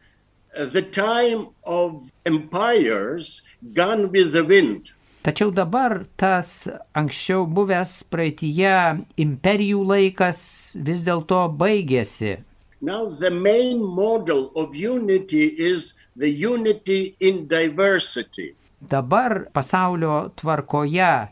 the 0.56 0.82
time 0.82 1.48
of 1.64 2.12
empires 2.26 3.42
gone 3.74 4.12
with 4.12 4.32
the 4.34 4.44
wind. 4.44 4.92
Tačiau 5.22 5.52
dabar 5.54 6.02
tas 6.18 6.66
anksčiau 6.98 7.46
buvęs 7.46 8.02
praeitie 8.10 8.74
imperijų 9.22 9.84
laikas 9.86 10.40
vis 10.82 11.04
dėlto 11.06 11.44
baigėsi. 11.60 12.40
Now 12.82 13.06
the 13.06 13.30
main 13.30 13.84
model 13.84 14.52
of 14.56 14.76
unity 14.76 15.46
is 15.46 15.94
the 16.17 16.30
unity 16.30 17.15
in 17.20 17.48
diversity. 17.48 18.56
Dabar 18.82 19.46
pasaulio 19.54 20.32
tvarkoje 20.36 21.30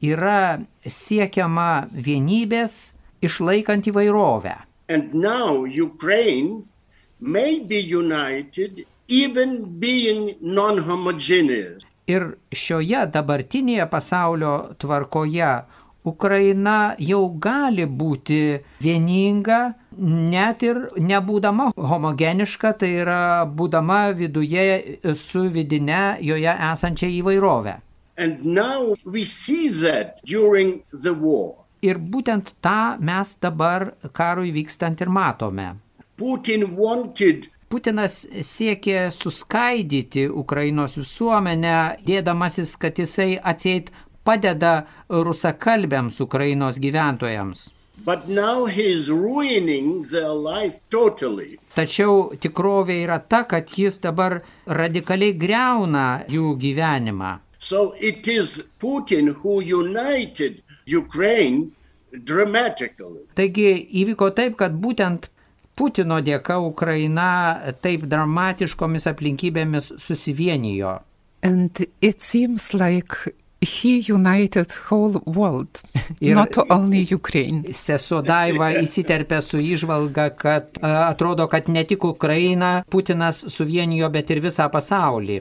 yra 0.00 0.40
siekiama 0.88 1.88
vienybės 1.92 2.94
išlaikant 3.20 3.90
įvairovę. 3.92 4.56
And 4.88 5.12
now 5.12 5.66
Ukraine 5.66 6.64
may 7.20 7.60
be 7.60 7.76
united 7.76 8.86
even 9.08 9.78
being 9.78 10.32
non-homogeneous. 10.40 11.84
Ir 12.08 12.38
šioje 12.54 13.04
dabartinėje 13.12 13.84
pasaulio 13.90 14.72
tvarkoje 14.80 15.52
Ukraina 16.06 16.94
jau 17.02 17.24
gali 17.42 17.84
būti 17.84 18.60
vieninga, 18.80 19.74
net 19.98 20.62
ir 20.66 20.82
nebūdama 20.96 21.70
homogeniška, 21.76 22.72
tai 22.80 22.92
yra 23.02 23.46
būdama 23.46 24.12
viduje 24.16 24.98
su 25.16 25.46
vidinė 25.52 26.18
joje 26.24 26.54
esančia 26.70 27.10
įvairovė. 27.18 27.76
Ir 31.86 31.98
būtent 32.14 32.54
tą 32.64 32.80
mes 33.00 33.34
dabar 33.42 33.90
karui 34.16 34.54
vykstant 34.54 35.02
ir 35.04 35.12
matome. 35.12 35.74
Putin 36.16 36.64
wanted 36.78 37.50
Putinas 37.66 38.20
siekė 38.46 39.08
suskaidyti 39.10 40.28
Ukrainos 40.30 40.94
visuomenę, 41.00 41.98
dėdamasis, 42.06 42.76
kad 42.78 43.00
jisai 43.02 43.40
atseit 43.42 43.90
padeda 44.26 44.86
rusakalbėms 45.10 46.20
Ukrainos 46.22 46.78
gyventojams. 46.82 47.66
But 48.06 48.28
now 48.28 48.66
he's 48.66 49.10
ruining 49.10 50.02
their 50.12 50.30
life 50.30 50.78
totally. 50.94 51.58
Tačiau 51.74 52.36
tikrovė 52.38 53.00
yra 53.02 53.18
ta, 53.18 53.40
kad 53.50 53.72
jis 53.74 53.98
dabar 54.04 54.38
radikaliai 54.70 55.34
greuna 55.34 56.22
jų 56.30 56.52
gyvenimą. 56.62 57.32
So 57.58 57.96
it 57.98 58.28
is 58.28 58.60
Putin 58.78 59.34
who 59.42 59.58
united 59.60 60.62
Ukraine 60.86 61.72
dramatically. 62.12 63.24
Taigi 63.34 63.72
įvyko 64.04 64.30
taip, 64.38 64.54
kad 64.60 64.78
būtent 64.78 65.26
Putino 65.76 66.22
dėka 66.24 66.60
Ukraina 66.62 67.74
taip 67.84 68.06
dramatiškomis 68.08 69.10
aplinkybėmis 69.10 69.90
susivienijo. 70.00 71.00
And 71.42 71.82
it 72.00 72.22
seems 72.22 72.72
like 72.72 73.34
he 73.66 73.92
united 74.08 74.72
whole 74.86 75.20
world, 75.26 75.82
Ir- 76.20 76.34
not 76.34 76.56
only 76.70 77.02
Ukraine. 77.10 77.62
Sesuo 77.74 78.22
Daiva 78.22 78.70
įsiterpė 78.80 79.42
su 79.42 79.58
išvalga, 79.58 80.30
kad 80.38 80.78
a, 80.80 81.08
atrodo, 81.10 81.48
kad 81.52 81.68
ne 81.68 81.84
tik 81.84 82.04
Ukraina 82.04 82.82
Putinas 82.90 83.44
suvienijo, 83.56 84.08
bet 84.14 84.30
ir 84.30 84.40
visą 84.44 84.70
pasaulį. 84.72 85.40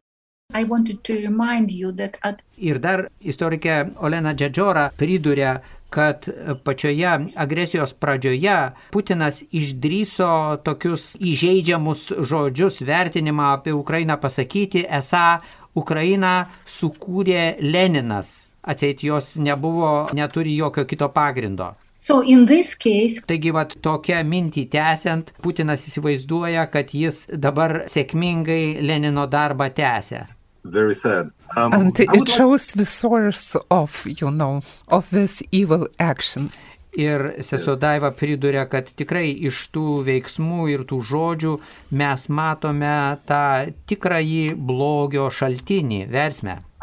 I 0.54 0.64
wanted 0.64 1.04
to 1.04 1.14
remind 1.14 1.72
you 1.72 1.92
that 1.92 2.18
at 2.24 2.42
Ir 2.58 2.78
dar 2.80 3.08
istorikė 3.20 3.80
Olena 4.00 4.32
Džedžora 4.38 4.90
pridūrė, 4.96 5.56
kad 5.96 6.28
pačioje 6.64 7.12
agresijos 7.40 7.94
pradžioje 8.00 8.56
Putinas 8.92 9.42
išdryso 9.52 10.30
tokius 10.64 11.14
įžeidžiamus 11.20 12.10
žodžius 12.30 12.82
vertinimą 12.88 13.52
apie 13.58 13.74
Ukrainą 13.76 14.18
pasakyti, 14.22 14.86
esą 14.88 15.40
Ukrainą 15.76 16.46
sukūrė 16.66 17.56
Leninas. 17.62 18.52
Atseit 18.66 19.04
jos 19.06 19.36
nebuvo, 19.38 20.10
neturi 20.14 20.56
jokio 20.58 20.86
kito 20.86 21.10
pagrindo. 21.10 21.76
so 22.00 22.22
in 22.22 22.46
this 22.46 22.76
case 22.76 23.22
Taigi, 23.26 23.52
vat, 23.52 23.74
tokią 23.82 24.22
mintį 24.30 24.68
tęsiant, 24.70 25.32
Putinas 25.42 25.88
įsivaizduoja, 25.90 26.68
kad 26.70 26.94
jis 26.94 27.26
dabar 27.34 27.86
sėkmingai 27.90 28.78
Lenino 28.82 29.26
darbą 29.28 29.72
tęsia. 29.74 30.28
Very 30.66 30.96
sad. 30.96 31.30
Um, 31.58 31.74
And 31.74 32.00
it 32.00 32.28
shows 32.30 32.68
the 32.74 32.86
source 32.86 33.56
of, 33.70 34.06
you 34.06 34.32
know, 34.32 34.62
of 34.88 35.10
this 35.10 35.44
evil 35.52 35.88
action. 36.00 36.50
Ir 36.96 37.26
sesuo 37.44 37.76
Daiva 37.76 38.12
priduria, 38.16 38.64
kad 38.72 38.88
tikrai 38.88 39.28
iš 39.50 39.66
tų 39.76 40.00
veiksmų 40.08 40.70
ir 40.72 40.86
tų 40.88 41.02
žodžių 41.10 41.58
mes 42.00 42.30
matome 42.32 42.96
tą 43.28 43.44
tikrąjį 43.92 44.56
blogio 44.56 45.28
šaltinį, 45.28 46.06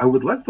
would 0.04 0.24
like. 0.24 0.44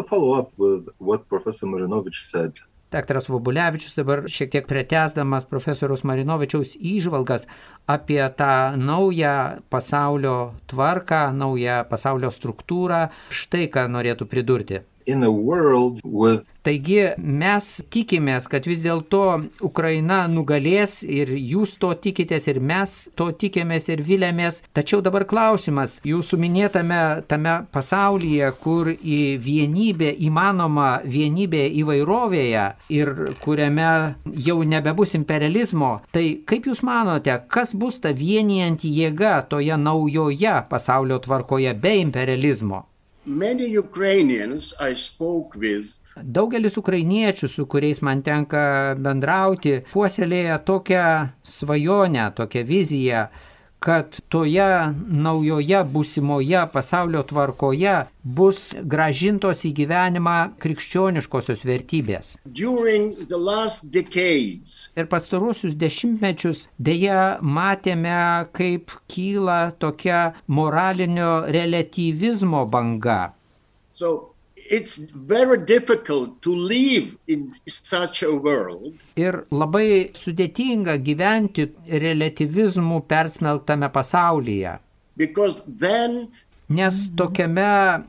Daktaras 2.92 3.29
Vobulevičius 3.33 3.94
dabar 3.96 4.27
šiek 4.29 4.51
tiek 4.53 4.66
pretesdamas 4.68 5.46
profesoriaus 5.48 6.03
Marinovičiaus 6.05 6.75
įžvalgas 6.77 7.46
apie 7.88 8.20
tą 8.37 8.77
naują 8.77 9.62
pasaulio 9.72 10.37
tvarką, 10.68 11.22
naują 11.33 11.79
pasaulio 11.88 12.29
struktūrą, 12.35 13.07
štai 13.33 13.70
ką 13.72 13.87
norėtų 13.94 14.29
pridurti. 14.29 14.83
With 16.05 16.53
Taigi 16.62 17.17
mes 17.19 17.69
tikimės, 17.91 18.45
kad 18.47 18.69
vis 18.71 18.85
dėlto 18.85 19.23
Ukraina 19.67 20.21
nugalės 20.31 21.01
ir 21.03 21.33
jūs 21.35 21.73
to 21.83 21.88
tikitės 21.99 22.47
ir 22.53 22.61
mes 22.62 22.93
to 23.19 23.27
tikėmės 23.35 23.88
ir 23.91 24.03
vilėmės. 24.07 24.61
Tačiau 24.71 25.01
dabar 25.03 25.27
klausimas, 25.27 25.97
jūsų 26.07 26.38
minėtame 26.38 27.01
tame 27.27 27.57
pasaulyje, 27.75 28.53
kur 28.62 28.93
į 28.95 29.19
vienybę 29.43 30.12
įmanoma 30.29 30.93
vienybė 31.03 31.65
įvairovėje 31.83 32.69
ir 32.95 33.12
kuriame 33.43 33.91
jau 34.47 34.61
nebebus 34.62 35.19
imperializmo, 35.19 35.97
tai 36.15 36.29
kaip 36.47 36.71
jūs 36.71 36.85
manote, 36.87 37.41
kas 37.51 37.75
bus 37.75 37.99
ta 38.07 38.15
vienijanti 38.15 38.95
jėga 39.01 39.35
toje 39.50 39.75
naujoje 39.83 40.55
pasaulio 40.71 41.19
tvarkoje 41.27 41.75
be 41.75 41.98
imperializmo? 42.07 42.85
Daugelis 46.12 46.77
ukrainiečių, 46.77 47.48
su 47.48 47.64
kuriais 47.70 48.02
man 48.04 48.20
tenka 48.27 48.62
bendrauti, 49.00 49.79
puoselėja 49.92 50.58
tokią 50.66 51.04
svajonę, 51.46 52.27
tokią 52.37 52.64
viziją, 52.68 53.23
kad 53.83 54.19
toje 54.31 54.69
naujoje 55.27 55.81
būsimoje 55.95 56.63
pasaulio 56.73 57.23
tvarkoje 57.27 57.95
bus 58.23 58.71
gražintos 58.95 59.65
į 59.67 59.73
gyvenimą 59.81 60.37
krikščioniškosios 60.63 61.65
vertybės. 61.67 62.37
decades. 63.91 64.89
Ir 64.97 65.09
pastaruosius 65.11 65.75
dešimtmečius 65.79 66.69
dėja 66.79 67.39
matėme, 67.43 68.49
kaip 68.55 68.95
kyla 69.11 69.73
tokia 69.83 70.33
moralinio 70.47 71.43
relativizmo 71.51 72.67
banga. 72.71 73.33
So 73.93 74.32
it's 74.73 74.94
very 75.33 75.58
difficult 75.68 76.31
to 76.40 76.54
live 76.56 77.06
in 77.29 77.40
such 77.68 78.23
a 78.25 78.33
world 78.33 78.94
Ir 79.20 79.42
labai 79.52 80.10
sudėtinga 80.16 80.94
gyventi 81.04 81.66
relativizmų 82.04 83.02
persmelktame 83.12 83.88
pasaulyje. 83.92 84.79
because 85.16 85.60
then 85.66 86.29
Nes 86.73 87.10
tokiame 87.20 87.66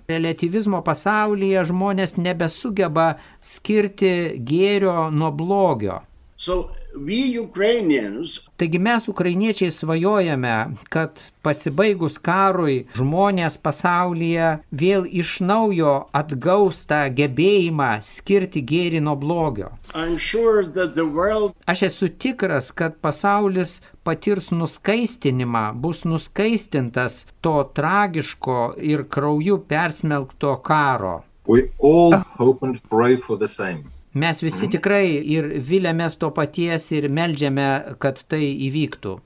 relativizmo 0.07 0.79
pasaulyje 0.87 1.65
žmonės 1.67 2.13
nebesugeba 2.15 3.17
skirti 3.43 4.11
gėrio 4.39 5.09
nuo 5.11 5.31
blogio. 5.35 5.97
So 6.43 6.69
we 7.07 7.39
Ukrainians 7.39 8.39
Taigi 8.57 8.79
mes, 8.79 9.07
ukrainiečiai, 9.07 9.71
svajojame, 9.71 10.55
kad 10.93 11.21
pasibaigus 11.45 12.17
karui 12.19 12.75
žmonės 12.99 13.55
pasaulyje 13.63 14.49
vėl 14.83 15.07
iš 15.21 15.37
naujo 15.47 15.93
atgaus 16.21 16.83
tą 16.89 17.01
gebėjimą 17.19 17.89
skirti 18.03 18.63
gėrį 18.71 19.01
nuo 19.07 19.15
blogio. 19.23 19.71
I'm 19.95 20.17
sure 20.17 20.67
that 20.75 20.95
the 20.99 21.07
world 21.07 21.55
Aš 21.65 21.87
esu 21.89 22.11
tikras, 22.25 22.71
kad 22.75 22.99
pasaulis 22.99 23.79
patirs 24.03 24.51
nuskaistinimą, 24.51 25.65
bus 25.79 26.03
nuskaistintas 26.03 27.23
to 27.41 27.55
tragiško 27.79 28.73
ir 28.91 29.07
krauju 29.07 29.63
persmelkto 29.71 30.57
karo. 30.63 31.21
We 31.47 31.71
all 31.79 32.19
hope 32.37 32.63
and 32.67 32.79
pray 32.89 33.15
for 33.15 33.37
the 33.37 33.47
same. 33.47 33.92
Mes 34.13 34.41
visi 34.45 34.67
tikrai 34.69 35.07
ir 35.35 35.47
vilėmės 35.69 36.19
to 36.21 36.29
paties 36.35 36.91
ir 36.93 37.07
melžiame, 37.09 37.69
kad 37.99 38.21
tai 38.29 38.43
įvyktų. 38.67 39.17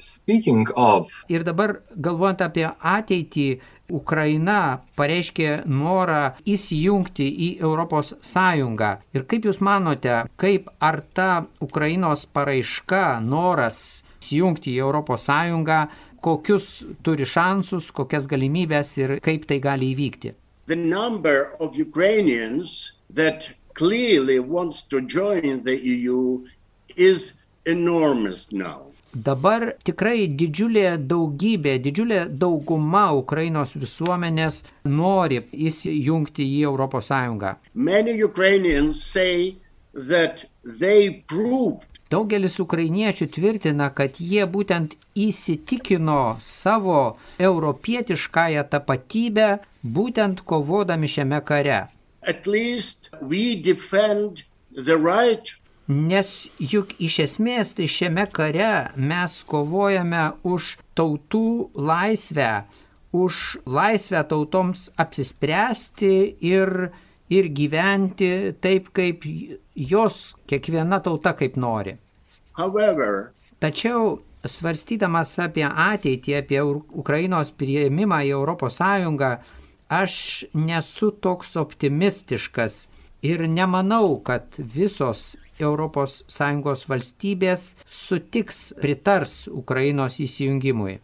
Speaking 0.00 0.70
of, 0.80 1.12
Ir 1.28 1.44
dabar 1.44 1.82
galvojant 1.92 2.40
apie 2.40 2.64
ateitį, 2.64 3.60
Ukraina 3.92 4.80
pareiškė 4.96 5.66
norą 5.66 6.36
įsijungti 6.48 7.26
į 7.26 7.48
Europos 7.60 8.14
Sąjungą. 8.22 8.90
Ir 9.12 9.26
kaip 9.28 9.44
Jūs 9.50 9.60
manote, 9.60 10.22
kaip 10.40 10.70
ar 10.80 11.02
ta 11.12 11.30
Ukrainos 11.60 12.24
paraiška, 12.24 13.18
noras 13.20 14.04
įsijungti 14.22 14.76
į 14.76 14.84
Europos 14.86 15.26
Sąjungą, 15.28 15.82
kokius 16.22 16.70
turi 17.04 17.26
šansus, 17.26 17.90
kokias 17.92 18.30
galimybės 18.30 18.96
ir 19.02 19.18
kaip 19.20 19.44
tai 19.50 19.60
gali 19.60 19.92
įvykti? 19.92 20.36
the 20.70 20.76
number 20.76 21.38
of 21.58 21.68
Ukrainians 21.88 22.68
that 23.20 23.38
clearly 23.74 24.38
wants 24.38 24.82
to 24.82 25.00
join 25.00 25.60
the 25.62 25.76
EU 25.76 26.44
is 26.96 27.34
enormous 27.66 28.52
now. 28.52 28.90
Dabar 29.10 29.72
tikrai 29.82 30.28
didžiulė 30.38 30.94
daugybė, 31.10 31.80
didžiulė 31.82 32.20
dauguma 32.30 33.08
Ukrainos 33.18 33.74
visuomenės 33.74 34.62
nori 34.84 35.40
įsijungti 35.52 36.46
į 36.46 36.70
ES. 36.70 37.10
Many 37.74 38.22
Ukrainians 38.22 39.02
say 39.02 39.56
that 39.92 40.46
they 40.62 41.24
proved 41.26 41.90
Daugelis 42.10 42.56
ukrainiečių 42.58 43.26
tvirtina, 43.34 43.86
kad 43.94 44.16
jie 44.18 44.42
būtent 44.54 44.96
įsitikino 45.14 46.38
savo 46.42 46.96
europietiškąją 47.38 48.64
tapatybę, 48.72 49.46
būtent 49.98 50.42
kovodami 50.42 51.06
šiame 51.06 51.38
kare. 51.46 51.78
At 52.32 52.46
least 52.46 53.10
we 53.20 53.56
defend 53.70 54.44
the 54.74 54.96
right 54.96 55.56
Nes 55.90 56.28
juk 56.62 56.92
iš 57.02 57.16
esmės 57.24 57.72
tai 57.74 57.88
šiame 57.90 58.28
kare 58.30 58.92
mes 58.94 59.32
kovojame 59.42 60.20
už 60.46 60.76
tautų 60.94 61.72
laisvę, 61.74 62.50
už 63.10 63.58
laisvę 63.66 64.22
tautoms 64.30 64.84
apsispręsti 65.02 66.12
ir, 66.46 66.92
ir 67.26 67.50
gyventi 67.50 68.30
taip, 68.62 68.92
kaip 68.94 69.26
jos 69.74 70.36
kiekviena 70.46 71.00
tauta 71.02 71.34
kaip 71.34 71.58
nori. 71.58 71.96
However, 72.54 73.32
Tačiau 73.60 74.20
svarstydamas 74.46 75.34
apie 75.42 75.66
ateitį, 75.66 76.36
apie 76.38 76.62
Ukrainos 77.02 77.50
prieimimą 77.52 78.22
į 78.24 78.38
ES, 78.38 78.78
aš 79.90 80.44
nesu 80.54 81.10
toks 81.10 81.56
optimistiškas 81.60 82.88
ir 83.22 83.44
nemanau, 83.48 84.20
kad 84.24 84.56
visos 84.56 85.36
ES 85.60 86.86
valstybės 86.88 87.66
sutiks, 87.84 88.72
pritars 88.80 89.46
Ukrainos 89.48 90.20
įsijungimui. 90.24 91.00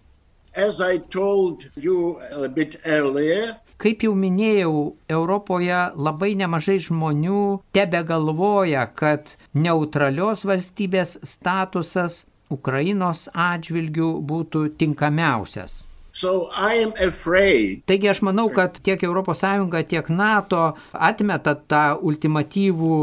earlier, 2.87 3.57
Kaip 3.77 4.07
jau 4.07 4.15
minėjau, 4.17 4.95
Europoje 5.13 5.81
labai 6.01 6.31
nemažai 6.41 6.79
žmonių 6.81 7.41
tebe 7.77 8.01
galvoja, 8.09 8.87
kad 8.89 9.35
neutralios 9.53 10.47
valstybės 10.49 11.19
statusas 11.21 12.23
Ukrainos 12.49 13.27
atžvilgių 13.35 14.09
būtų 14.31 14.63
tinkamiausias. 14.81 15.86
So 16.17 16.49
Taigi 17.85 18.09
aš 18.09 18.23
manau, 18.25 18.49
kad 18.49 18.79
tiek 18.81 19.03
ES, 19.05 19.43
tiek 19.91 20.09
NATO 20.09 20.63
atmeta 20.93 21.55
tą 21.55 21.85
ultimatyvų 22.01 23.01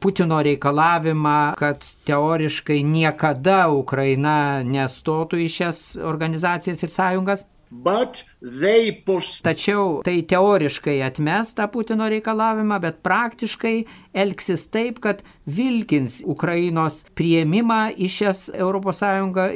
Putino 0.00 0.40
reikalavimą, 0.46 1.54
kad 1.60 1.84
teoriškai 2.08 2.80
niekada 2.88 3.66
Ukraina 3.68 4.64
nestotų 4.64 5.42
į 5.44 5.50
šias 5.58 5.82
organizacijas 6.00 6.80
ir 6.86 6.94
sąjungas. 6.94 7.44
But 7.82 8.22
they 8.40 8.92
post 8.92 9.42
Tačiau 9.42 10.02
tai 10.06 10.22
teoriškai 10.22 11.00
atmes 11.02 11.54
tą 11.58 11.66
Putino 11.72 12.06
reikalavimą, 12.12 12.78
bet 12.84 13.00
praktiškai 13.06 13.74
elgsis 14.14 14.68
taip, 14.70 15.00
kad 15.02 15.24
vilkins 15.46 16.20
Ukrainos 16.24 17.02
prieimimą 17.18 17.96
į 17.98 18.08
šias 18.18 18.46
ES 18.54 19.02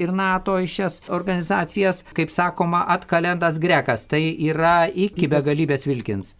ir 0.02 0.12
NATO, 0.12 0.58
į 0.58 0.66
šias 0.66 1.00
organizacijas, 1.08 2.04
kaip 2.16 2.34
sakoma, 2.34 2.84
atkalendas 2.96 3.62
grekas. 3.62 4.08
Tai 4.10 4.20
yra 4.20 4.88
iki 4.90 5.30
begalybės 5.30 5.86
vilkins. 5.86 6.34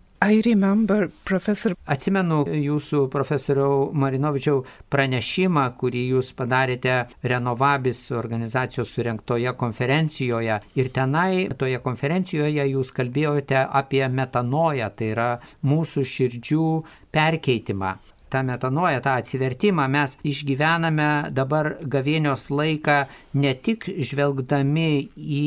Professor 1.23 1.77
Atsimenu 1.87 2.41
jūsų 2.51 3.05
profesoriau 3.13 3.85
Marinovičiau 3.95 4.65
pranešimą, 4.91 5.63
kurį 5.79 6.03
jūs 6.17 6.33
padarėte 6.35 6.97
Renovabis 7.23 8.01
organizacijos 8.19 8.91
surinktoje 8.97 9.53
konferencijoje. 9.61 10.59
Ir 10.75 10.91
tenai, 10.91 11.47
toje 11.55 11.79
konferencijoje 11.87 12.67
jūs 12.73 12.91
kalbėjote 12.99 13.63
apie 13.63 14.03
metanoją, 14.11 14.91
tai 14.99 15.13
yra 15.15 15.31
mūsų 15.63 16.07
širdžių 16.17 16.69
perkeitimą. 17.15 17.95
Tą 18.33 18.43
metanoją, 18.47 19.01
tą 19.05 19.15
atsivertimą 19.21 19.87
mes 19.93 20.17
išgyvename 20.27 21.09
dabar 21.35 21.75
gavėnios 21.95 22.49
laiką 22.51 22.99
ne 23.35 23.55
tik 23.55 23.87
žvelgdami 24.11 24.91
į 25.17 25.47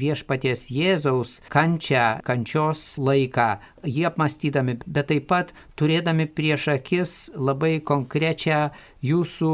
viešpaties 0.00 0.66
Jėzaus 0.74 1.38
kančią, 1.52 2.06
kančios 2.26 2.96
laiką, 2.98 3.48
jį 3.86 4.08
apmastydami, 4.10 4.78
bet 4.86 5.10
taip 5.12 5.28
pat 5.30 5.54
turėdami 5.78 6.26
prieš 6.26 6.68
akis 6.76 7.14
labai 7.36 7.78
konkrečią 7.80 8.66
jūsų 9.06 9.52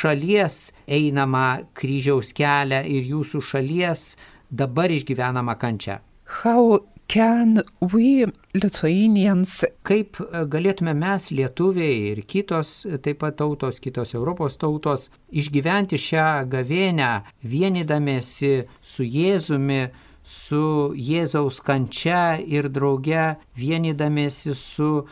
šalies 0.00 0.70
einamą 0.88 1.48
kryžiaus 1.76 2.32
kelią 2.36 2.82
ir 2.88 3.12
jūsų 3.14 3.44
šalies 3.52 4.08
dabar 4.50 4.90
išgyvenamą 4.90 5.58
kančią. 5.60 6.00
how 6.26 6.80
can 7.08 7.62
we 7.80 8.26
Lithuanians? 8.54 9.64
Kaip 9.86 10.20
e, 10.20 10.44
galėtume 10.50 10.94
mes, 10.98 11.30
lietuviai 11.34 12.12
ir 12.12 12.22
kitos 12.28 12.84
e, 12.86 12.98
taip 13.02 13.20
pat 13.22 13.38
tautos, 13.40 13.80
kitos 13.82 14.14
Europos 14.14 14.58
tautos, 14.60 15.08
išgyventi 15.30 16.00
šią 16.00 16.28
gavėnę, 16.52 17.12
vienydamėsi 17.42 18.54
su 18.80 19.06
Jėzumi, 19.06 19.88
su 20.24 20.94
Jėzaus 20.96 21.60
kančia 21.64 22.40
ir 22.40 22.70
drauge 22.72 23.34
vienydamėsi 23.58 24.54
su 24.56 25.04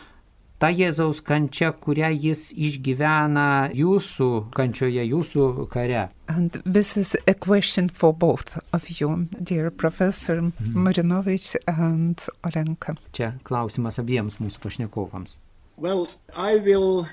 ta 0.63 0.69
Jėzaus 0.71 1.19
kančia, 1.27 1.73
kurią 1.75 2.07
jis 2.23 2.45
išgyvena 2.55 3.73
jūsų 3.75 4.27
kančioje, 4.55 5.03
jūsų 5.09 5.47
kare. 5.73 6.05
And 6.31 6.55
this 6.63 6.95
is 6.95 7.17
a 7.27 7.33
question 7.35 7.89
for 7.89 8.13
both 8.15 8.55
of 8.71 8.87
you, 8.87 9.27
dear 9.43 9.69
Professor 9.69 10.39
Marinovich 10.71 11.57
and 11.67 12.23
Olenka. 12.47 12.95
Čia 13.11 13.33
klausimas 13.43 13.99
abiems 13.99 14.39
mūsų 14.39 14.63
pašnekovams. 14.63 15.35
Well, 15.75 16.07
I 16.31 16.55
will 16.63 17.09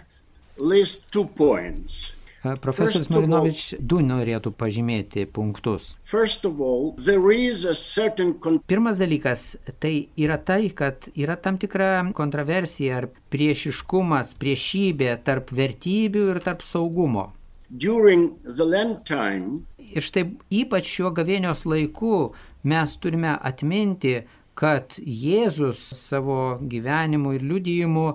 list 0.57 1.11
two 1.11 1.26
points. 1.26 2.12
Profesorius 2.41 3.11
Marinovič 3.12 3.74
du 3.78 3.99
norėtų 4.01 4.55
pažymėti 4.57 5.26
punktus. 5.28 5.93
All, 6.09 6.95
Pirmas 8.70 9.01
dalykas 9.01 9.43
tai 9.82 10.09
yra 10.16 10.38
tai, 10.41 10.70
kad 10.72 11.11
yra 11.12 11.36
tam 11.36 11.59
tikra 11.61 11.91
kontroversija 12.16 13.03
ar 13.03 13.11
priešiškumas, 13.32 14.32
priešybė 14.41 15.18
tarp 15.26 15.53
vertybių 15.53 16.24
ir 16.32 16.41
tarp 16.47 16.64
saugumo. 16.64 17.30
time. 19.05 19.61
Ir 19.93 20.03
štai 20.03 20.24
ypač 20.62 20.88
šiuo 20.88 21.12
gavėnios 21.14 21.66
laiku 21.68 22.32
mes 22.64 22.97
turime 23.03 23.36
atminti, 23.36 24.22
kad 24.57 24.97
Jėzus 24.99 25.80
savo 25.97 26.57
gyvenimu 26.61 27.36
ir 27.36 27.45
liudijimu 27.47 28.07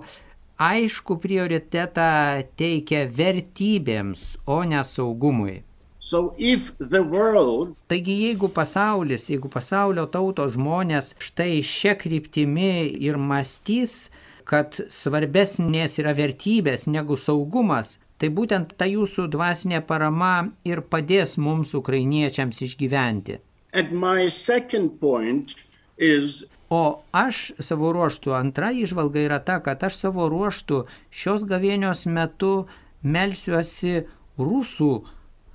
aišku 0.58 1.18
prioritetą 1.22 2.42
teikia 2.56 3.06
vertybėms, 3.08 4.36
o 4.46 4.62
ne 4.64 4.82
saugumui. 4.84 5.62
So 5.98 6.34
if 6.38 6.70
the 6.78 7.02
world 7.02 7.74
Taigi 7.90 8.14
jeigu 8.28 8.48
pasaulis, 8.48 9.26
jeigu 9.30 9.48
pasaulio 9.50 10.06
tautos 10.06 10.52
žmonės 10.54 11.14
štai 11.18 11.62
šia 11.66 11.96
kryptimi 11.98 12.86
ir 13.02 13.18
mąstys, 13.18 14.10
kad 14.46 14.78
svarbesnės 14.88 15.98
yra 15.98 16.12
vertybės 16.14 16.86
negu 16.86 17.16
saugumas, 17.18 17.96
tai 18.18 18.30
būtent 18.30 18.76
ta 18.78 18.86
jūsų 18.86 19.26
dvasinė 19.32 19.82
parama 19.88 20.52
ir 20.64 20.84
padės 20.86 21.36
mums 21.36 21.74
ukrainiečiams 21.74 22.62
išgyventi. 22.62 23.40
and 23.72 23.92
my 23.92 24.28
second 24.28 25.00
point 25.00 25.54
is 25.98 26.44
O 26.70 27.02
aš 27.14 27.52
savo 27.62 27.92
ruoštų, 27.94 28.32
antra 28.34 28.72
išvalga 28.74 29.22
yra 29.22 29.38
ta, 29.38 29.60
kad 29.62 29.84
aš 29.86 30.00
savo 30.00 30.26
ruoštų 30.32 30.82
šios 31.14 31.46
gavėnios 31.46 32.06
metu 32.10 32.66
melsiuosi 33.06 34.02
rusų 34.38 34.90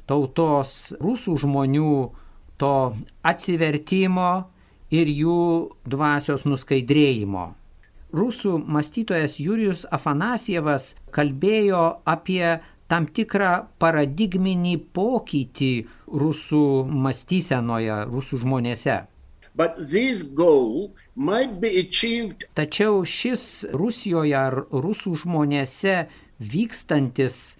tautos, 0.07 0.93
rusų 1.03 1.35
žmonių 1.43 1.95
to 2.61 2.75
atsivertimo 3.27 4.31
ir 4.91 5.11
jų 5.11 5.41
dvasios 5.83 6.45
nuskaidrėjimo. 6.47 7.51
Rusų 8.11 8.57
mąstytojas 8.67 9.37
Jurijus 9.39 9.85
Afanasievas 9.91 10.95
kalbėjo 11.15 11.83
apie 12.03 12.59
tam 12.91 13.07
tikrą 13.07 13.51
paradigminį 13.79 14.75
pokytį 14.95 15.71
rusų 16.11 16.65
mąstysenoje, 16.91 18.01
rusų 18.11 18.41
žmonėse. 18.43 18.97
Tačiau 22.55 23.03
šis 23.05 23.45
Rusijoje 23.75 24.37
ar 24.37 24.55
rusų 24.71 25.15
žmonėse 25.23 25.95
vykstantis 26.39 27.57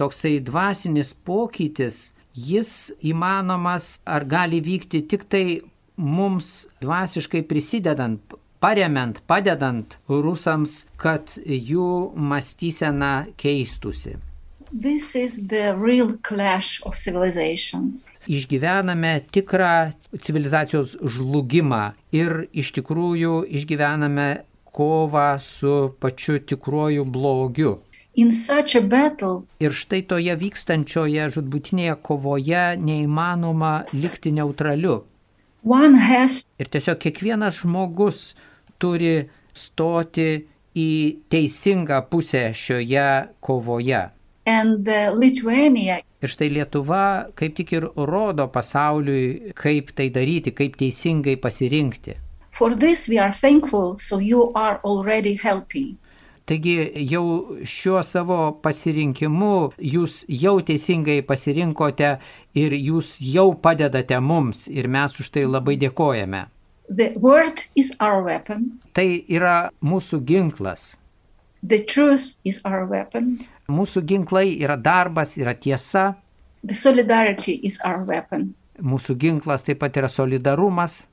toksai 0.00 0.38
dvasinis 0.44 1.12
pokytis, 1.26 2.12
jis 2.34 2.92
įmanomas 3.00 3.98
ar 4.04 4.24
gali 4.28 4.60
vykti 4.60 5.02
tik 5.08 5.24
tai 5.28 5.44
mums 5.96 6.66
dvasiškai 6.82 7.42
prisidedant, 7.48 8.20
paremiant, 8.60 9.20
padedant 9.28 9.98
rusams, 10.08 10.84
kad 11.00 11.36
jų 11.44 12.12
mąstysena 12.16 13.28
keistusi. 13.40 14.16
This 14.72 15.14
is 15.14 15.46
the 15.46 15.74
real 15.78 16.18
clash 16.22 16.82
of 16.82 16.96
civilizations. 16.96 18.08
Išgyvename 18.26 19.22
tikrą 19.30 19.92
civilizacijos 20.18 20.96
žlugimą 21.02 21.92
ir 22.10 22.48
iš 22.50 22.72
tikrųjų 22.74 23.46
išgyvename 23.46 24.28
kovą 24.74 25.38
su 25.38 25.94
pačiu 26.00 26.38
tikruoju 26.42 27.04
blogiu. 27.04 27.78
Ir 28.16 29.72
štai 29.76 30.02
toje 30.08 30.34
vykstančioje 30.40 31.28
žudbutinėje 31.36 31.94
kovoje 32.02 32.64
neįmanoma 32.80 33.84
likti 33.92 34.32
neutraliu. 34.32 35.04
has 36.08 36.44
Ir 36.58 36.66
tiesiog 36.66 36.98
kiekvienas 36.98 37.60
žmogus 37.62 38.34
turi 38.78 39.28
stoti 39.52 40.46
į 40.74 40.90
teisingą 41.30 42.02
pusę 42.10 42.52
šioje 42.54 43.28
kovoje. 43.40 44.15
Uh, 44.46 46.02
Ir 46.22 46.30
štai 46.30 46.48
Lietuva 46.54 47.26
kaip 47.34 47.56
tik 47.58 47.72
ir 47.72 47.88
rodo 47.96 48.46
pasauliui, 48.48 49.52
kaip 49.58 49.90
tai 49.98 50.08
daryti, 50.14 50.52
kaip 50.54 50.76
teisingai 50.78 51.36
pasirinkti. 51.36 52.16
Thankful, 53.40 53.98
so 53.98 54.18
you 54.18 54.52
are 54.54 54.80
already 54.84 55.34
helping. 55.42 55.98
Taigi 56.46 56.92
jau 57.10 57.58
šiuo 57.66 58.02
savo 58.06 58.52
pasirinkimu 58.62 59.72
jūs 59.82 60.20
jau 60.30 60.60
teisingai 60.62 61.18
pasirinkote 61.26 62.12
ir 62.54 62.76
jūs 62.78 63.16
jau 63.20 63.48
padedate 63.58 64.20
mums 64.22 64.68
ir 64.70 64.86
mes 64.86 65.18
už 65.20 65.30
tai 65.34 65.42
labai 65.44 65.74
dėkojame. 65.76 66.46
The 66.88 67.14
word 67.18 67.64
is 67.74 67.90
our 67.98 68.22
weapon, 68.22 68.78
Tai 68.94 69.24
yra 69.26 69.70
mūsų 69.82 70.22
ginklas. 70.22 71.00
the 71.66 71.82
truth 71.82 72.36
is 72.44 72.60
our 72.64 72.86
weapon, 72.86 73.44
Mūsų 73.68 74.02
ginklai 74.06 74.52
yra 74.62 74.76
darbas, 74.76 75.36
yra 75.38 75.54
tiesa, 75.54 76.14
the 76.66 76.74
solidarity 76.74 77.58
is 77.66 77.78
our 77.84 78.04
weapon, 78.06 78.54
mūsų 78.80 79.16
ginklas 79.18 79.64
taip 79.66 79.80
pat 79.82 79.96
yra 79.96 80.08
solidarumas, 80.08 81.06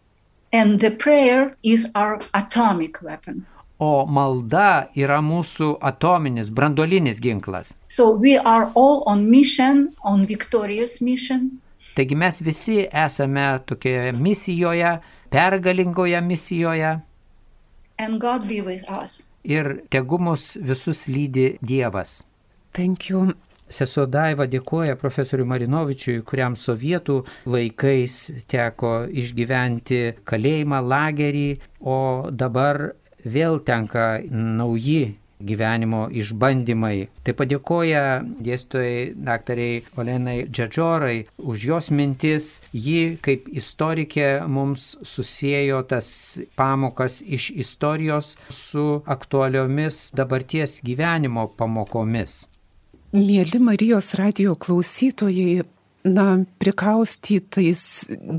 and 0.53 0.79
the 0.79 0.91
prayer 0.91 1.55
is 1.63 1.87
our 1.95 2.19
atomic 2.33 3.01
weapon. 3.01 3.45
o 3.79 4.05
malda 4.05 4.87
yra 4.95 5.17
mūsų 5.21 5.77
atominis, 5.81 6.51
brandolinis 6.53 7.19
ginklas. 7.19 7.73
So 7.87 8.11
we 8.11 8.37
are 8.37 8.69
all 8.75 9.03
on 9.07 9.29
mission, 9.29 9.89
on 10.03 10.25
victorious 10.25 11.01
mission, 11.01 11.59
Taigi 11.95 12.15
mes 12.17 12.39
visi 12.41 12.87
esame 12.89 13.59
tokioje 13.65 14.13
misijoje, 14.17 14.99
pergalingoje 15.29 16.21
misijoje 16.21 16.99
and 17.99 18.19
God 18.21 18.47
be 18.47 18.61
with 18.61 18.83
us. 18.89 19.27
ir 19.43 19.83
tegu 19.89 20.17
mus 20.17 20.55
visus 20.61 21.07
lydi 21.07 21.57
Dievas. 21.61 22.23
Thank 22.73 23.09
you. 23.09 23.33
Sesuo 23.73 24.05
Daiva 24.05 24.45
dėkoja 24.45 24.97
profesoriui 25.01 25.47
Marinovičiui, 25.49 26.19
kuriam 26.27 26.57
sovietų 26.59 27.21
laikais 27.49 28.17
teko 28.51 28.91
išgyventi 29.09 30.01
kalėjimą, 30.29 30.81
lagerį, 30.93 31.47
o 31.81 31.97
dabar 32.29 32.91
vėl 33.23 33.61
tenka 33.65 34.19
nauji 34.29 35.15
gyvenimo 35.43 36.05
išbandymai. 36.21 37.07
Taip 37.25 37.39
padėkoja 37.41 38.03
dėstytojai 38.45 39.01
daktariai 39.27 39.81
Olenai 39.99 40.37
Džadžorai 40.47 41.17
už 41.41 41.67
jos 41.71 41.89
mintis. 41.91 42.53
Ji 42.71 43.17
kaip 43.25 43.49
istorikė 43.51 44.29
mums 44.47 44.93
susijėjo 45.07 45.83
tas 45.91 46.07
pamokas 46.59 47.21
iš 47.25 47.49
istorijos 47.65 48.35
su 48.49 48.87
aktualiomis 49.17 50.09
dabarties 50.15 50.79
gyvenimo 50.85 51.49
pamokomis. 51.57 52.43
Mėly 53.13 53.59
Marijos 53.61 54.15
radio 54.17 54.55
klausytojai, 54.57 55.61
na, 56.09 56.23
prikaustytais 56.57 57.83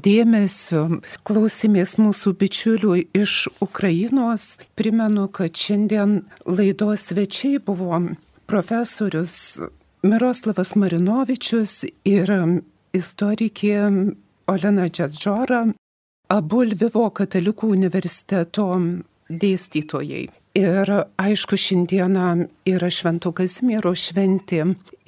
dėmesio 0.02 0.80
klausimės 1.22 1.94
mūsų 2.02 2.32
bičiulių 2.40 2.96
iš 3.14 3.36
Ukrainos. 3.62 4.48
Primenu, 4.74 5.28
kad 5.30 5.54
šiandien 5.54 6.24
laidos 6.50 7.06
svečiai 7.12 7.62
buvo 7.62 8.02
profesorius 8.50 9.38
Miroslavas 10.02 10.74
Marinovičius 10.74 11.84
ir 12.02 12.34
istorikė 12.98 13.78
Olena 14.50 14.90
Džadžora, 14.90 15.68
abu 16.34 16.66
Lvivo 16.66 17.12
katalikų 17.14 17.76
universiteto 17.78 18.72
dėstytojai. 19.30 20.32
Ir 20.55 20.86
aišku, 21.18 21.57
šiandieną 21.59 22.46
yra 22.70 22.86
Švento 22.86 23.32
Kazimiero 23.34 23.90
šventė 23.98 24.61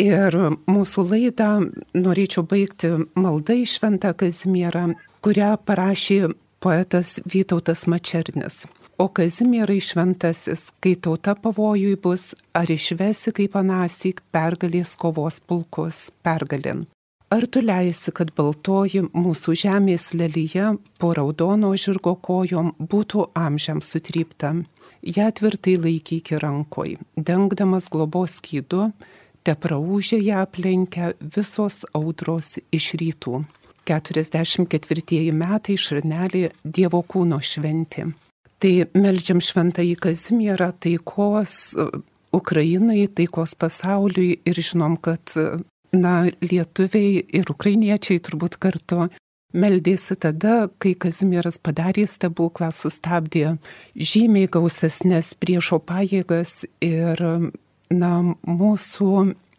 ir 0.03 0.37
mūsų 0.67 1.05
laidą 1.07 1.51
norėčiau 1.95 2.43
baigti 2.51 2.91
maldą 3.15 3.55
į 3.61 3.69
Šventą 3.71 4.11
Kazimierą, 4.19 4.89
kurią 5.23 5.53
parašė 5.63 6.19
poetas 6.59 7.21
Vytautas 7.31 7.87
Mačernis. 7.87 8.65
O 8.99 9.07
Kazimierai 9.07 9.79
šventasis, 9.79 10.67
kai 10.83 10.97
tauta 10.99 11.37
pavojui 11.39 11.95
bus, 11.95 12.33
ar 12.51 12.67
išvesi 12.67 13.31
kaip 13.39 13.55
anasik 13.63 14.25
pergalės 14.35 14.97
kovos 14.99 15.39
pulkus 15.47 16.09
pergalin. 16.27 16.89
Ar 17.29 17.43
tu 17.51 17.59
leisi, 17.59 18.13
kad 18.15 18.29
baltoji 18.39 19.01
mūsų 19.11 19.57
žemės 19.59 20.13
lelyje 20.15 20.77
po 21.03 21.11
raudono 21.19 21.73
žirgo 21.75 22.13
kojom 22.23 22.71
būtų 22.79 23.25
amžiams 23.35 23.91
sutrypta? 23.91 24.53
Ja 25.03 25.33
tvirtai 25.35 25.75
laikyk 25.83 26.37
rankoj, 26.39 26.95
dengdamas 27.19 27.91
globos 27.91 28.39
skydu, 28.39 28.93
te 29.43 29.57
praūžė 29.59 30.21
ją 30.23 30.45
aplenkia 30.47 31.17
visos 31.19 31.83
audros 31.99 32.61
iš 32.71 32.93
rytų. 33.03 33.43
44 33.91 35.35
metai 35.35 35.75
šarnelį 35.83 36.49
Dievo 36.63 37.03
kūno 37.03 37.43
šventė. 37.43 38.13
Tai 38.63 38.75
melžiam 38.95 39.43
šventąjį 39.43 39.99
Kazimierą 39.99 40.71
taikos 40.79 41.75
Ukrainai, 42.35 43.09
taikos 43.11 43.59
pasauliui 43.59 44.37
ir 44.47 44.59
žinom, 44.63 44.95
kad 45.03 45.35
na, 45.97 46.27
lietuviai 46.45 47.23
ir 47.39 47.51
ukrainiečiai 47.53 48.21
turbūt 48.23 48.59
kartu 48.63 49.09
meldėsi 49.57 50.17
tada, 50.21 50.67
kai 50.83 50.95
Kazimieras 50.99 51.59
padarė 51.63 52.05
stebuklą, 52.09 52.71
sustabdė 52.75 53.57
žymiai 53.97 54.51
gausesnės 54.53 55.35
priešo 55.41 55.81
pajėgas 55.89 56.67
ir 56.85 57.23
na, 57.91 58.13
mūsų 58.45 59.11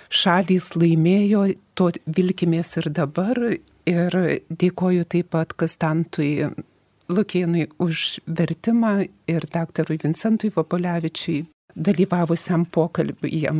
šalys 0.08 0.72
laimėjo, 0.78 1.48
to 1.78 1.92
vilkimės 2.06 2.78
ir 2.82 2.90
dabar 2.94 3.40
ir 3.88 4.18
dėkoju 4.50 5.08
taip 5.10 5.32
pat 5.36 5.54
Kastantui 5.58 6.50
Lukėnui 7.08 7.70
už 7.80 8.20
vertimą 8.28 9.08
ir 9.32 9.46
daktarui 9.54 9.96
Vincentui 10.02 10.52
Vopolevičiui 10.52 11.46
dalyvavusiam 11.78 12.66
pokalbėje. 12.68 13.54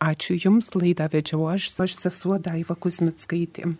Ačiū 0.00 0.38
Jums, 0.40 0.70
laidą 0.72 1.10
vedžiau 1.12 1.44
aš, 1.52 1.66
aš 1.84 1.98
sesuo 1.98 2.38
Daiva 2.40 2.72
Kuzmitskaitė. 2.72 3.74